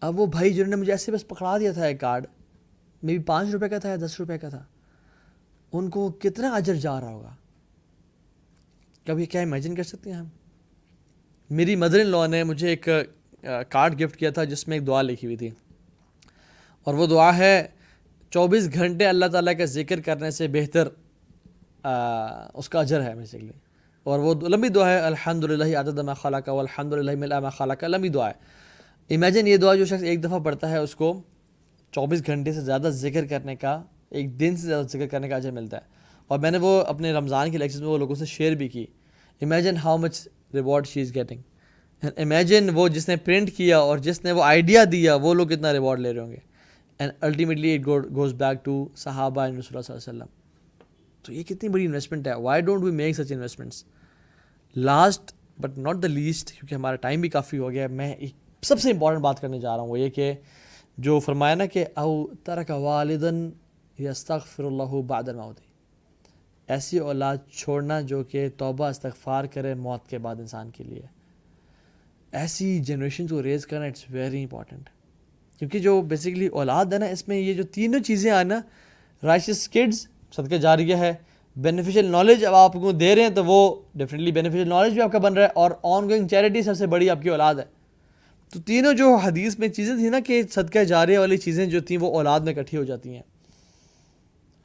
[0.00, 2.26] اب وہ بھائی جنہوں نے مجھے ایسے بس پکڑا دیا تھا ایک کارڈ
[3.02, 4.64] میں بھی پانچ روپے کا تھا یا دس روپے کا تھا۔
[5.78, 7.34] ان کو کتنا اجر جا رہا ہوگا؟
[9.06, 10.26] کبھی کیا امیجن کر سکتے ہیں ہم؟
[11.50, 12.88] میری مدر ان لا نے مجھے ایک
[13.68, 15.50] کارڈ گفٹ کیا تھا جس میں ایک دعا لکھی ہوئی تھی۔
[16.86, 17.66] اور وہ دعا ہے،
[18.30, 20.88] چوبیس گھنٹے اللہ تعالیٰ کا ذکر کرنے سے بہتر
[22.54, 23.52] اس کا اجر ہے بیسکلی
[24.06, 27.72] اور وہ لمبی دعا ہے الحمد للہ عدد ما خالہ کا الحمد للہ ما خالہ
[27.72, 31.20] کا لمبی دعا ہے۔ امیجن یہ دعا جو شخص ایک دفعہ پڑھتا ہے، اس کو
[31.92, 35.50] چوبیس گھنٹے سے زیادہ ذکر کرنے کا ایک دن سے زیادہ ذکر کرنے کا اجر
[35.50, 35.82] ملتا ہے۔
[36.28, 38.86] اور میں نے وہ اپنے رمضان کے لیکچر میں وہ لوگوں سے شیئر بھی کی۔
[39.42, 41.40] Imagine how much reward she is getting
[42.16, 45.72] imagine وہ جس نے پرنٹ کیا اور جس نے وہ آئیڈیا دیا، وہ لوگ کتنا
[45.72, 46.36] ریوارڈ لے رہے ہوں گے۔
[46.98, 50.26] And ultimately it goes back to صحابہ ان رسول اللہ صلی اللہ علیہ وسلم
[51.22, 53.84] تو یہ کتنی بڑی انویسٹمنٹ ہے۔ Why don't we make such investments
[54.76, 58.32] last but not the least کیونکہ ہمارا ٹائم بھی کافی ہو گیا میں ایک
[58.62, 60.32] سب سے امپورٹنٹ بات کرنے جا رہا ہوں وہ یہ کہ
[60.98, 63.50] جو فرمایا نا کہ او ترک والدن
[63.98, 65.60] یستغفر اللہ بعد الموت۔
[66.68, 71.02] ایسی اولاد چھوڑنا جو کہ توبہ، استغفار کرے موت کے بعد انسان کے لیے۔
[72.32, 74.88] ایسی جنریشن کو ریز کرنا اٹس ویری امپورٹنٹ
[75.58, 78.60] کیونکہ جو بیسکلی اولاد ہے نا، اس میں یہ جو تینوں چیزیں آئیں نا
[79.22, 81.14] رائشس کڈز صدقہ جاریہ ہے
[81.56, 85.12] بینیفیشل نالج اب آپ کو دے رہے ہیں تو وہ ڈیفینیٹلی بینیفیشل نالج بھی آپ
[85.12, 87.64] کا بن رہا ہے اور آن گوئنگ چیریٹی سب سے بڑی آپ کی اولاد ہے۔
[88.52, 91.98] تو تینوں جو حدیث میں چیزیں تھیں نا کہ صدقہ جاریہ والی چیزیں جو تھیں
[91.98, 93.22] وہ اولاد میں اکٹھی ہو جاتی ہیں۔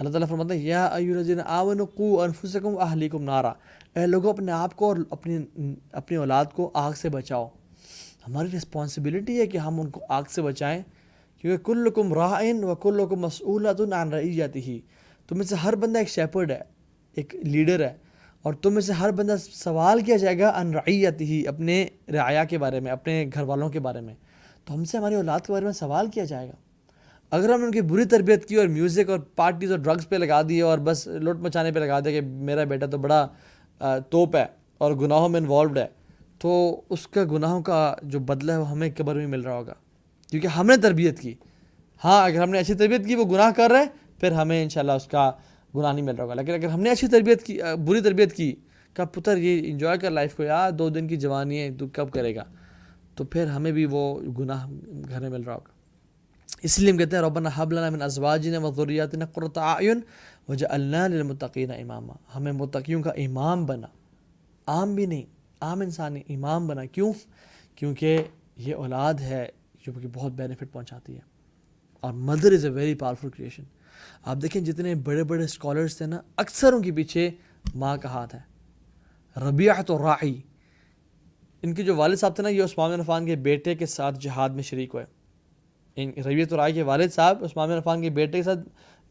[0.01, 0.97] اللہ تعالیٰ فرماتا ہے یا
[1.45, 3.53] آون انفسکم اہلیکم نارا۔
[3.95, 5.37] اے لوگوں اپنے آپ کو اور اپنی
[5.91, 7.47] اپنی اولاد کو آگ سے بچاؤ۔
[8.27, 10.81] ہماری رسپانسبلٹی ہے کہ ہم ان کو آگ سے بچائیں،
[11.41, 14.79] کیونکہ کل کم رائن و کل کم مسعولت عن رئی جاتی ہی
[15.27, 16.61] تم میں سے ہر بندہ ایک شیپرڈ ہے،
[17.15, 17.93] ایک لیڈر ہے۔
[18.41, 22.43] اور تم میں سے ہر بندہ سوال کیا جائے گا ان رعیت ہی اپنے رعایا
[22.43, 24.13] کے بارے میں، اپنے گھر والوں کے بارے میں۔
[24.65, 26.70] تو ہم سے ہماری اولاد کے بارے میں سوال کیا جائے گا۔
[27.31, 30.15] اگر ہم نے ان کی بری تربیت کی اور میوزک اور پارٹیز اور ڈرگس پہ
[30.15, 33.27] لگا دی اور بس لوٹ مچانے پہ لگا دیا کہ میرا بیٹا تو بڑا
[34.09, 34.45] توپ ہے
[34.77, 35.87] اور گناہوں میں انوالوڈ ہے،
[36.39, 39.73] تو اس کا گناہوں کا جو بدلہ ہے وہ ہمیں قبر میں مل رہا ہوگا۔
[40.29, 41.33] کیونکہ ہم نے تربیت کی۔
[42.03, 43.85] ہاں اگر ہم نے ایسی تربیت کی، وہ گناہ کر رہے،
[44.19, 45.31] پھر ہمیں انشاءاللہ اس کا
[45.75, 48.55] گناہ نہیں مل رہا ہوگا۔ لیکن اگر ہم نے اچھی تربیت کی بری تربیت کی،
[48.93, 52.11] کب پتر یہ انجوائے کر لائف کو یار دو دن کی جوانی ہے، تو کب
[52.11, 52.43] کرے گا؟
[53.15, 54.67] تو پھر ہمیں بھی وہ گناہ
[55.09, 55.80] گھر میں مل رہا ہوگا۔
[56.61, 59.99] اس لیے ہم کہتے ہیں ربنا حبلنا من ازواجنا و ذریاتنا قرۃ اعین
[60.47, 63.87] وجعلنا للمتقین اماما۔ ہمیں متقیوں کا امام بنا۔
[64.67, 65.25] عام بھی نہیں،
[65.61, 67.13] عام انسان امام بنا۔ کیوں؟
[67.75, 68.17] کیونکہ
[68.57, 69.49] یہ اولاد ہے
[69.87, 71.21] جو کہ بہت بینیفٹ پہنچاتی ہے۔
[71.99, 73.63] اور mother is a very powerful creation
[74.23, 77.29] آپ دیکھیں جتنے بڑے بڑے اسکالرس تھے نا، اکثر ان کے پیچھے
[77.75, 78.39] ماں کا ہاتھ ہے۔
[79.49, 80.41] ربیعت و راعی
[81.61, 84.49] ان کے جو والد صاحب تھے نا، یہ عثمان عرفان کے بیٹے کے ساتھ جہاد
[84.49, 85.05] میں شریک ہوئے۔
[85.97, 88.59] ان ربیعت و کے والد صاحب، عثمان عرفان کے بیٹے کے ساتھ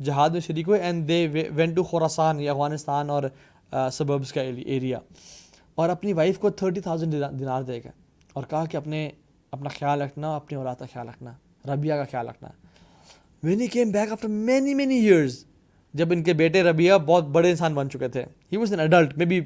[0.01, 3.23] جہاد میں شریک ہوئے and they went to Khorasan یا افغانستان اور
[3.93, 4.99] سببس کا ایریا
[5.75, 7.91] اور اپنی وائف کو تھرٹی تھاؤزینڈ دینار دے گا
[8.33, 9.09] اور کہا کہ اپنے،
[9.53, 11.33] اپنا خیال رکھنا، اپنی اولاد کا خیال رکھنا
[11.73, 12.49] ربیہ کا خیال رکھنا۔
[13.43, 15.45] When he came back after many many years
[15.95, 19.17] جب ان کے بیٹے ربیہ بہت بڑے انسان بن چکے تھے he was an adult
[19.25, 19.41] maybe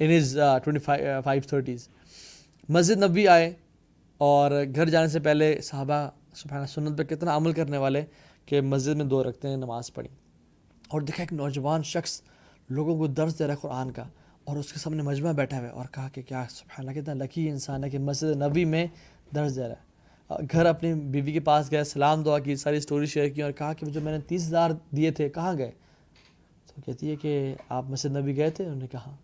[0.00, 0.84] in his twenty
[1.24, 1.88] five thirties
[2.68, 3.52] مسجد نبی آئے
[4.20, 8.04] اور گھر جانے سے پہلے صحابہ سبحانہ سنت پہ کتنا عمل کرنے والے
[8.46, 10.08] کہ مسجد میں دو رکھتے ہیں، نماز پڑھی۔
[10.88, 12.22] اور دیکھا ایک نوجوان شخص
[12.68, 14.04] لوگوں کو درس دے رہا ہے قرآن کا
[14.44, 17.14] اور اس کے سامنے مجمع بیٹھا ہوا ہے اور کہا کہ کیا سبحان اللہ، کتنا
[17.14, 18.86] لکی انسان ہے کہ مسجد نبی میں
[19.34, 19.86] درس دے رہا ہے۔
[20.52, 23.72] گھر اپنی بیوی کے پاس گئے، سلام دعا کی، ساری اسٹوری شیئر کی اور کہا
[23.72, 25.70] کہ جو میں نے تیس ہزار دیے تھے، کہاں گئے؟
[26.66, 29.16] تو کہتی ہے کہ آپ مسجد نبی گئے تھے؟ انہوں نے کہا،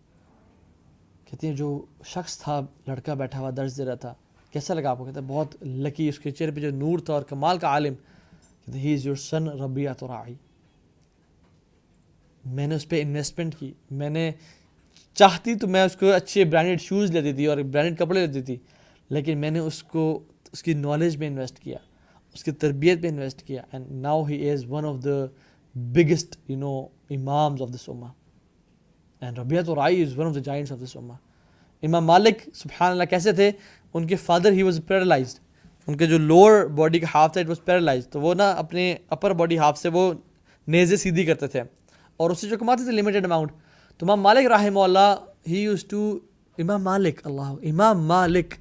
[1.25, 4.13] کہتی ہیں جو شخص تھا، لڑکا بیٹھا ہوا درس دے رہا تھا
[4.53, 7.13] کیسا لگا آپ کو؟ کہتے ہیں بہت لکی اس کے چہرے پہ جو نور تھا
[7.13, 7.93] اور کمال کا عالم۔
[8.65, 10.33] کہتے ہی از یور سن ربیہ تو راعی
[12.45, 14.31] میں نے اس پہ انویسٹمنٹ کی۔ میں نے
[15.13, 18.57] چاہتی تو میں اس کو اچھے برانڈیڈ شوز لیتی تھی اور برانڈیڈ کپڑے لیتی تھی،
[19.09, 21.77] لیکن میں نے اس کو، اس کی نالج میں انویسٹ کیا،
[22.33, 25.25] اس کی تربیت پہ انویسٹ کیا۔ And now he is one of the
[25.75, 28.11] biggest you know imams of this اما
[29.21, 31.13] اینڈ ربیت اور is one of the giants of this اما
[31.83, 33.51] امام مالک، سبحان اللہ، کیسے تھے؟
[33.93, 35.39] ان کے فادر ہی واز پیرالائزڈ
[35.87, 38.95] ان کے جو لوور باڈی کا ہاف تھا اٹ واز پیرالائز تو وہ نا اپنے
[39.09, 40.11] اپر باڈی ہاف سے وہ
[40.67, 41.61] نیزے سیدھی کرتے تھے
[42.17, 43.51] اور اس سے جو کماتے تھے لمیٹیڈ اماؤنٹ
[43.99, 45.15] تو امام مالک رحمہ اللہ
[45.47, 46.19] ہی یوز ٹو
[46.57, 48.53] امام مالک، اللہ، امام مالک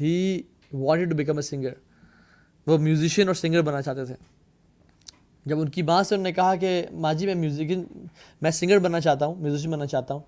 [0.00, 0.42] he
[0.72, 1.72] wanted to become a singer
[2.66, 4.14] وہ میوزیشین اور سنگر بننا چاہتے تھے.
[5.46, 7.84] جب ان کی ماں سے انہوں نے کہا کہ ماں جی میں میوزیکن
[8.42, 10.20] میں سنگر بننا چاہتا ہوں میوزیشین بننا چاہتا ہوں،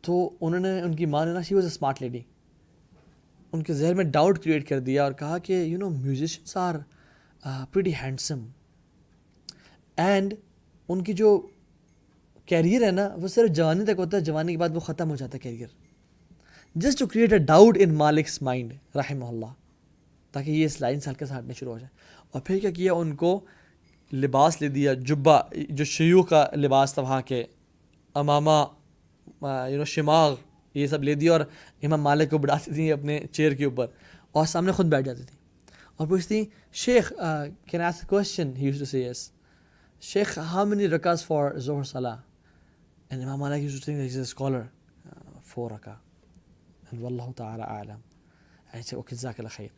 [0.00, 2.20] تو انہوں نے، ان کی ماں نے نا she was a smart lady
[3.52, 6.74] ان کے ذہن میں ڈاؤٹ کریٹ کر دیا اور کہا کہ you know musicians are
[7.72, 8.46] pretty handsome
[9.96, 10.34] and
[10.88, 11.38] ان کی جو
[12.48, 15.16] کیریئر ہے نا، وہ صرف جوانی تک ہوتا ہے، جوانی کے بعد وہ ختم ہو
[15.16, 15.68] جاتا ہے career
[16.76, 19.52] just to create a doubt in Malik's mind رحمہ اللہ
[20.34, 21.90] تاکہ یہ اس لائن سے ہلکے سے ہٹنے شروع ہو جائے۔
[22.30, 23.40] اور پھر کیا کیا؟ ان کو
[24.12, 25.38] لباس لے دیا جبا
[25.70, 27.42] جو شیو کا لباس تھا وہاں کے،
[28.14, 28.50] امامہ
[29.44, 30.34] uh, یو نو شماغ
[30.74, 31.40] یہ سب لے دیا اور
[31.82, 33.86] امام مالک کو بڑھاتی تھیں اپنے چیئر کے اوپر
[34.32, 35.38] اور سامنے خود بیٹھ جاتی تھیں۔
[35.96, 37.12] اور پوچھتی Sheikh
[37.66, 39.30] can ask question he used to see yes
[40.00, 42.16] Sheikh how many رکاز for ظہر صلاح؟
[43.10, 44.70] And Imam Malik used to think that he's a scholar.
[45.06, 45.96] uh, for rakah.
[46.90, 48.00] And Wallahu ta'ala a'lam.
[48.72, 49.68] And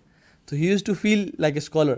[0.47, 1.95] تو he used to feel like a scholar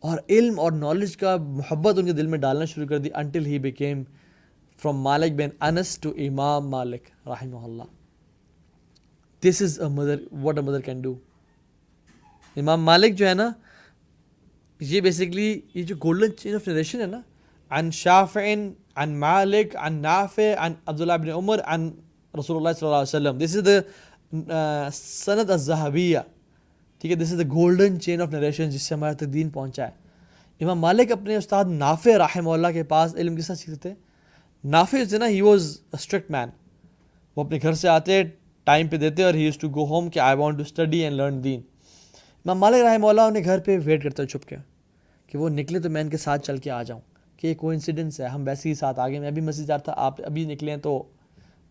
[0.00, 3.46] اور علم اور knowledge کا محبت ان کے دل میں ڈالنا شروع کر دی until
[3.46, 4.02] he became
[4.82, 7.82] from Malik bin Anas to Imam Malik رحمہ اللہ.
[9.46, 11.14] This is a mother what a mother can do
[12.56, 13.50] Imam Malik جو ہے نا
[14.80, 17.20] یہ بیسکلی یہ جو گولڈن چین آف نریشن ہے نا
[17.70, 18.40] عن شافع
[18.96, 21.90] عن مالک عن نافع عن عبداللہ بن عمر عن
[22.34, 26.18] رسول اللہ صلی اللہ علیہ وسلم دس از دا سند الزہبیہ
[27.00, 29.86] ٹھیک ہے this is the golden chain of narration جس سے ہمارے تک دین پہنچا
[29.86, 33.94] ہے امام مالک اپنے استاد نافع رحمہ اللہ کے پاس علم کے ساتھ سیکھتے تھے
[34.64, 36.48] نافع جو نا ہی واز اسٹرکٹ مین
[37.36, 38.22] وہ اپنے گھر سے آتے
[38.66, 41.16] ٹائم پہ دیتے اور he used to go home کہ I want to study and
[41.16, 41.60] learn deen
[42.44, 44.56] Imam Malik رحمہ اللہ انہیں گھر پہ ویٹ کرتے چھپ کے
[45.26, 47.00] کہ وہ نکلے تو میں ان کے ساتھ چل کے آ جاؤں
[47.36, 50.02] کہ یہ کو انسیڈنس ہے، ہم ویسے ہی ساتھ آگے میں ابھی مسجد جاتا تھا،
[50.02, 51.02] آپ ابھی نکلے ہیں تو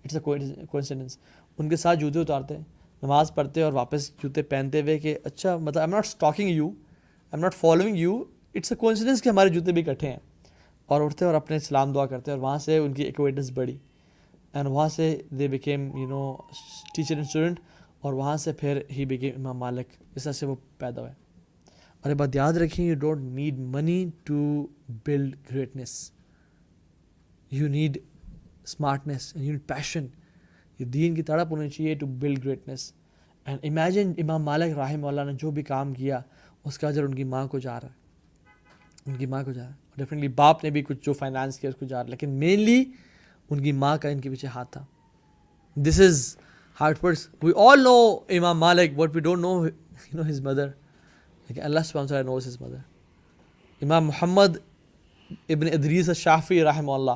[0.06, 1.18] اٹس اے کو انسیڈنس
[1.58, 2.58] ان کے ساتھ جوتے اتارتے،
[3.04, 6.70] نماز پڑھتے اور واپس جوتے پہنتے ہوئے کہ اچھا مطلب I'm not stalking you
[7.34, 8.24] I'm not following you
[8.56, 10.20] it's a coincidence کہ ہمارے جوتے بھی اکٹھے ہیں۔
[10.86, 13.78] اور اٹھتے اور اپنے سلام دعا کرتے اور وہاں سے ان کی ایکویٹنس بڑھی۔
[14.56, 16.36] اینڈ وہاں سے they became you know
[16.96, 17.60] teacher and student
[18.02, 21.12] اور وہاں سے پھر ہی بیکیم امام مالک اس طرح سے وہ پیدا ہوئے.
[22.04, 24.68] اور یہ بات یاد رکھیں you don't need money to
[25.06, 26.12] build greatness
[27.52, 27.98] you need
[28.64, 30.08] smartness you need passion
[30.80, 32.92] یہ دین کی تڑپ ہونی چاہیے to build greatness
[33.46, 36.20] and imagine Imam Malik رحم اللہ نے جو بھی کام کیا،
[36.64, 38.04] اس کا اجر ان کی ماں کو جا رہا ہے.
[39.06, 39.76] ان کی ماں کو جا رہا ہے.
[39.98, 42.10] ڈیفینیٹلی باپ نے بھی کچھ جو فائنانس کیا، اس کو جا رہا ہے.
[42.10, 42.84] لیکن مینلی
[43.50, 44.86] ان کی ماں کا ان کے پیچھے ہاتھ تھا۔
[45.76, 46.38] دس is
[46.82, 50.68] hard words we all know Imam Malik but we don't know you know his mother
[51.50, 52.78] لیکن اللہ سبحانہ نوز ہز مدر
[53.82, 54.58] امام محمد
[55.50, 57.12] ابن ادریس شافی رحمہ اللہ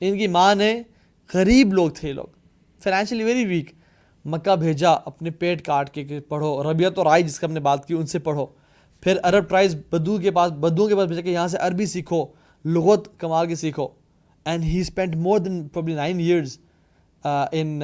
[0.00, 0.82] ان کی ماں نے
[1.34, 2.24] غریب لوگ تھے لوگ۔
[2.82, 3.72] فائنینشلی ویری ویک
[4.24, 7.60] مکہ بھیجا، اپنے پیٹ کاٹ کے کہ پڑھو۔ ربیعت اور آئی جس کا ہم نے
[7.60, 8.46] بات کی، ان سے پڑھو۔
[9.00, 12.26] پھر عرب ٹرائز بدو کے پاس، بدو کے پاس بھیجا کہ یہاں سے عربی سیکھو،
[12.64, 13.88] لغت کمال کے سیکھو۔
[14.46, 16.58] And he spend more then probably nine years
[17.24, 17.80] in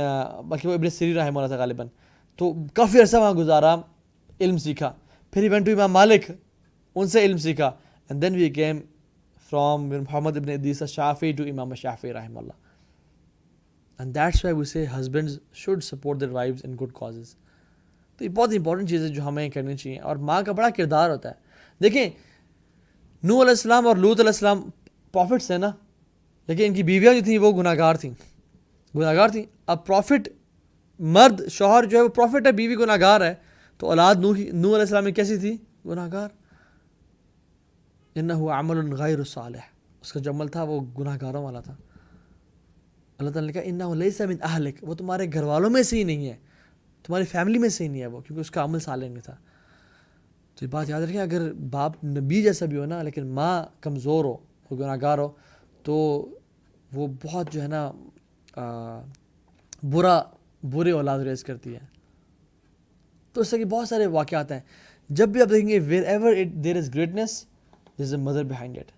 [0.49, 1.89] باقی وہ ابن سری رحمہ اللہ تھا غالباً
[2.39, 3.75] تو کافی عرصہ وہاں گزارا،
[4.41, 4.93] علم سیکھا.
[5.33, 6.31] پھر ایونٹ ٹو امام مالک
[6.97, 7.71] ان سے علم سیکھا.
[8.11, 8.81] And then we came
[9.51, 12.53] from Muhammad ibn Idris Shafi to Imam Shafi رحمہ اللہ.
[13.99, 17.35] And that's why we say husbands should support their wives in good causes
[18.21, 19.99] تو یہ بہت امپورٹنٹ چیز ہے جو ہمیں کرنی چاہیے.
[19.99, 21.35] اور ماں کا بڑا کردار ہوتا ہے.
[21.81, 22.09] دیکھیں
[23.23, 24.69] نو علیہ السلام اور لوت علیہ السلام
[25.15, 25.71] پروفٹس ہیں نا؟
[26.47, 28.13] لیکن ان کی بیویاں جو تھیں وہ گناہ گار تھیں۔
[28.97, 30.29] گناہ گار تھیں۔ اب پروفٹ
[30.99, 33.35] مرد شوہر جو ہے وہ پروفٹ ہے، بیوی گناہ گار ہے۔
[33.79, 36.29] تو اولاد نو نو علیہ السلام میں کیسی تھی؟ گناہ گار
[38.15, 39.59] ان ہوا عمل غیر الصالح
[40.01, 41.75] اس کا جو عمل تھا وہ گناہ گاروں والا تھا۔
[43.19, 43.81] اللہ تعالیٰ نے کہا ان
[55.83, 55.95] تو
[56.93, 57.91] وہ بہت جو ہے نا
[59.83, 60.23] برا،
[60.63, 61.79] برے اولاد ریز کرتی ہے
[63.35, 64.61] تو اس سے کہ بہت سارے واقعات ہیں۔
[65.11, 67.45] جب بھی آپ دیکھیں گے wherever it there is greatness
[67.99, 68.91] is a mother behind it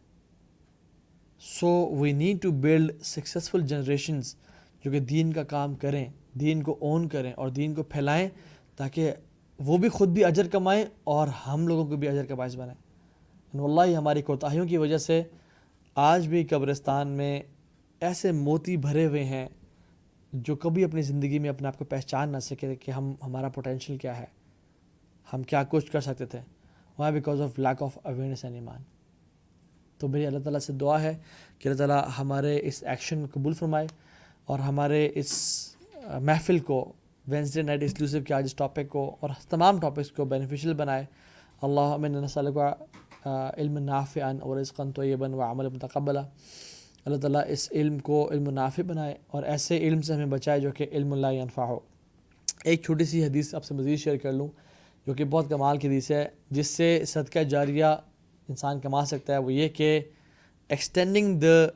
[1.41, 4.35] so we need to build successful generations
[4.85, 6.07] جو کہ دین کا کام کریں،
[6.41, 8.29] دین کو اون کریں اور دین کو پھیلائیں
[8.77, 9.13] تاکہ
[9.59, 12.81] وہ بھی خود بھی اجر کمائیں اور ہم لوگوں کو بھی اجر کا باعث بنائیں۔
[13.55, 15.23] اللہ ہماری کوتاہیوں کی وجہ سے
[15.95, 17.41] آج بھی قبرستان میں
[18.01, 19.49] ایسے موتی بھرے ہوئے ہیں
[20.33, 23.97] جو کبھی اپنی زندگی میں اپنے آپ کو پہچان نہ سکے کہ ہم، ہمارا پوٹینشیل
[23.97, 24.25] کیا ہے۔
[25.33, 26.39] ہم کیا کچھ کر سکتے تھے؟
[26.99, 28.83] وہاں because of lack of awareness and iman.
[29.99, 31.19] تو میری اللہ تعالیٰ سے دعا ہے
[31.59, 33.87] کہ اللہ تعالیٰ ہمارے اس ایکشن قبول فرمائے
[34.45, 35.33] اور ہمارے اس
[36.21, 36.93] محفل کو
[37.29, 41.05] وینسڈے نائٹ ایکسکلوسو کے آج اس ٹاپک کو اور تمام ٹاپکس کو بینیفیشیل بنائے۔
[41.63, 42.75] اللہ من کا
[43.27, 46.19] علم نافع اور عزقن طیباً و عمل متقبلہ
[47.05, 50.71] اللہ تعالیٰ اس علم کو علم نافع بنائے اور ایسے علم سے ہمیں بچائے جو
[50.73, 51.79] کہ علم اللہ انفع ہو۔
[52.65, 54.49] ایک چھوٹی سی حدیث آپ سے مزید شیئر کر لوں
[55.07, 57.85] جو کہ بہت کمال کی حدیث ہے، جس سے صدقہ جاریہ
[58.49, 60.01] انسان کما سکتا ہے۔ وہ یہ کہ
[60.69, 61.67] extending the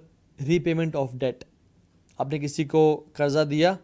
[0.59, 1.45] repayment of date
[2.19, 3.75] آپ نے کسی کو قرضہ دیا،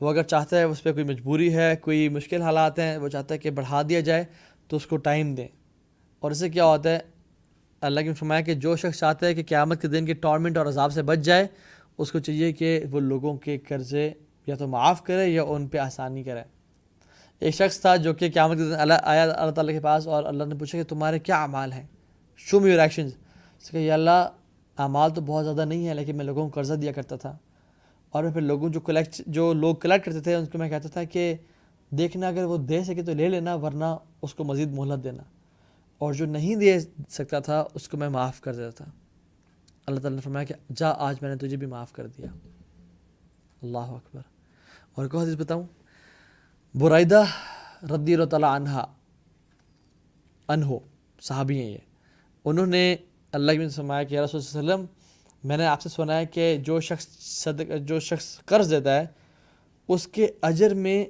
[0.00, 3.34] وہ اگر چاہتا ہے اس پہ کوئی مجبوری ہے، کوئی مشکل حالات ہیں، وہ چاہتا
[3.34, 4.24] ہے کہ بڑھا دیا جائے،
[4.68, 5.48] تو اس کو ٹائم دیں۔
[6.24, 6.98] اور اس سے کیا ہوتا ہے؟
[7.80, 10.66] اللہ کی فرمایا کہ جو شخص چاہتا ہے کہ قیامت کے دن کے ٹورمنٹ اور
[10.66, 11.46] عذاب سے بچ جائے،
[11.98, 14.10] اس کو چاہیے کہ وہ لوگوں کے قرضے
[14.46, 16.42] یا تو معاف کرے یا ان پہ آسانی کرے۔
[17.40, 20.24] ایک شخص تھا جو کہ قیامت کے دن اللہ آیا، اللہ تعالیٰ کے پاس اور
[20.24, 21.86] اللہ نے پوچھا کہ تمہارے کیا اعمال ہیں؟
[22.36, 23.12] شو می یور ایکشنز
[23.62, 24.28] اس کہ یا اللہ،
[24.78, 27.38] اعمال تو بہت زیادہ نہیں ہے لیکن میں لوگوں کو قرضہ دیا کرتا تھا۔
[28.10, 30.88] اور میں پھر لوگوں جو کلیکٹ جو لوگ کلیکٹ کرتے تھے، ان کو میں کہتا
[30.88, 31.34] تھا کہ
[31.90, 35.22] دیکھنا اگر وہ دے سکے تو لے لینا، ورنہ اس کو مزید مہلت دینا۔
[35.98, 36.78] اور جو نہیں دے
[37.08, 38.84] سکتا تھا، اس کو میں معاف کر دیتا تھا۔
[39.86, 42.26] اللہ تعالیٰ نے فرمایا کہ جا، آج میں نے تجھے بھی معاف کر دیا۔
[43.62, 44.20] اللہ اکبر۔
[44.94, 45.64] اور ایک حدیث بتاؤں۔
[46.74, 47.24] برائدہ
[47.82, 48.70] رضی اللہ تعالیٰ عنہ
[50.48, 50.78] انہو،
[51.20, 51.78] صحابی ہیں یہ۔
[52.44, 52.96] انہوں نے
[53.32, 54.86] اللہ کی فرمایا کہ رسول اللہ علیہ وسلم،
[55.44, 59.06] میں نے آپ سے سنا ہے کہ جو شخص صدق، جو شخص قرض دیتا ہے،
[59.88, 61.04] اس کے اجر میں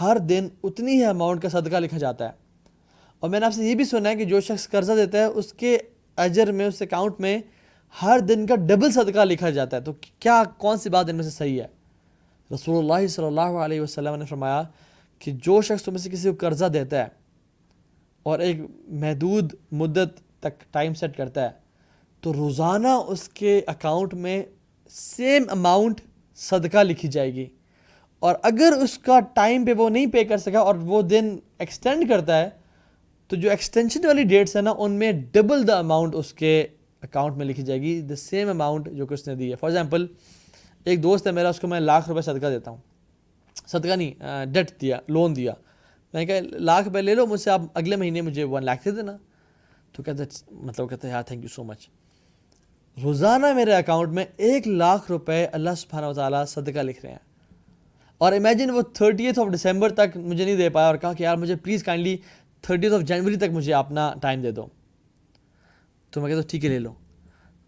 [0.00, 2.45] ہر دن اتنی ہی اماؤنٹ کا صدقہ لکھا جاتا ہے۔
[3.20, 5.24] اور میں نے آپ سے یہ بھی سنا ہے کہ جو شخص قرضہ دیتا ہے،
[5.24, 5.78] اس کے
[6.16, 7.38] اجر میں، اس اکاؤنٹ میں
[8.02, 11.24] ہر دن کا ڈبل صدقہ لکھا جاتا ہے۔ تو کیا کون سی بات ان میں
[11.24, 11.66] سے صحیح ہے؟
[12.54, 14.62] رسول اللہ صلی اللہ علیہ وسلم نے فرمایا
[15.18, 17.08] کہ جو شخص تم میں سے کسی کو قرضہ دیتا ہے
[18.22, 18.56] اور ایک
[18.88, 21.50] محدود مدت تک ٹائم سیٹ کرتا ہے،
[22.20, 24.42] تو روزانہ اس کے اکاؤنٹ میں
[24.90, 26.00] سیم اماؤنٹ
[26.36, 27.46] صدقہ لکھی جائے گی۔
[28.18, 32.08] اور اگر اس کا ٹائم پہ وہ نہیں پے کر سکا اور وہ دن ایکسٹینڈ
[32.08, 32.50] کرتا ہے
[33.30, 36.66] تو جو ایکسٹینشن والی ڈیٹس ہیں نا، ان میں ڈبل دا اماؤنٹ اس کے
[37.02, 39.56] اکاؤنٹ میں لکھی جائے گی دا سیم اماؤنٹ جو کہ اس نے دی ہے.
[39.56, 40.06] فار ایگزامپل
[40.86, 42.78] ایک دوست ہے میرا، اس کو میں لاکھ روپے صدقہ دیتا ہوں.
[43.66, 45.52] صدقہ نہیں ڈیٹ دیا لون دیا.
[46.14, 48.84] میں نے کہا، لاکھ روپے لے لو، مجھ سے آپ اگلے مہینے مجھے ون لاکھ
[48.84, 49.16] دے دینا.
[49.94, 50.22] تو کہتے
[50.52, 51.88] مطلب کہتے ہیں یار تھینک یو سو مچ
[52.96, 57.24] روزانہ میرے اکاؤنٹ میں ایک لاکھ روپے اللہ سبحانہ و تعالیٰ صدقہ لکھ رہے ہیں.
[58.20, 61.36] اور امیجن وہ تھرٹیتھ آف ڈسمبر تک مجھے نہیں دے پایا اور کہا کہ، یار،
[61.36, 62.16] مجھے پلیز کائنڈلی
[62.66, 64.66] تھرٹیتھ آف جنوری تک مجھے اپنا ٹائم دے دو۔
[66.12, 66.92] تو میں کہتا ہوں ٹھیک ہے، لے لو۔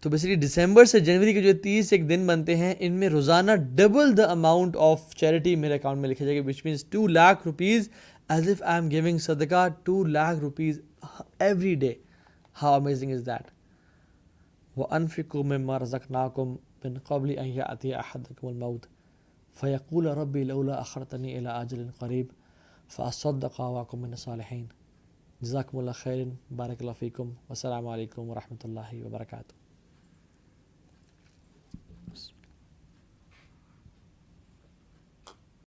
[0.01, 3.51] تو بیسکلی دسمبر سے جنوری کے جو تیس ایک دن بنتے ہیں، ان میں روزانہ
[3.75, 7.47] double the amount of charity میرے اکاؤنٹ میں لکھا جائے گا which means two lakh
[7.47, 7.89] rupees
[8.29, 10.79] as if I am giving sadaqah two lakh rupees
[11.39, 11.93] every day
[12.61, 13.51] how amazing is that
[14.77, 18.85] وہ انفکو میں مرزک ناکم بن قبل الموت
[19.55, 22.27] فیقول رب لولا اخرتنی الى اجل قریب
[22.89, 24.65] فاصدق واکم من الصالحین
[25.41, 27.33] جزاكم الله خير بارك الله فيكم.
[27.49, 29.58] والسلام عليكم ورحمة الله وبركاته.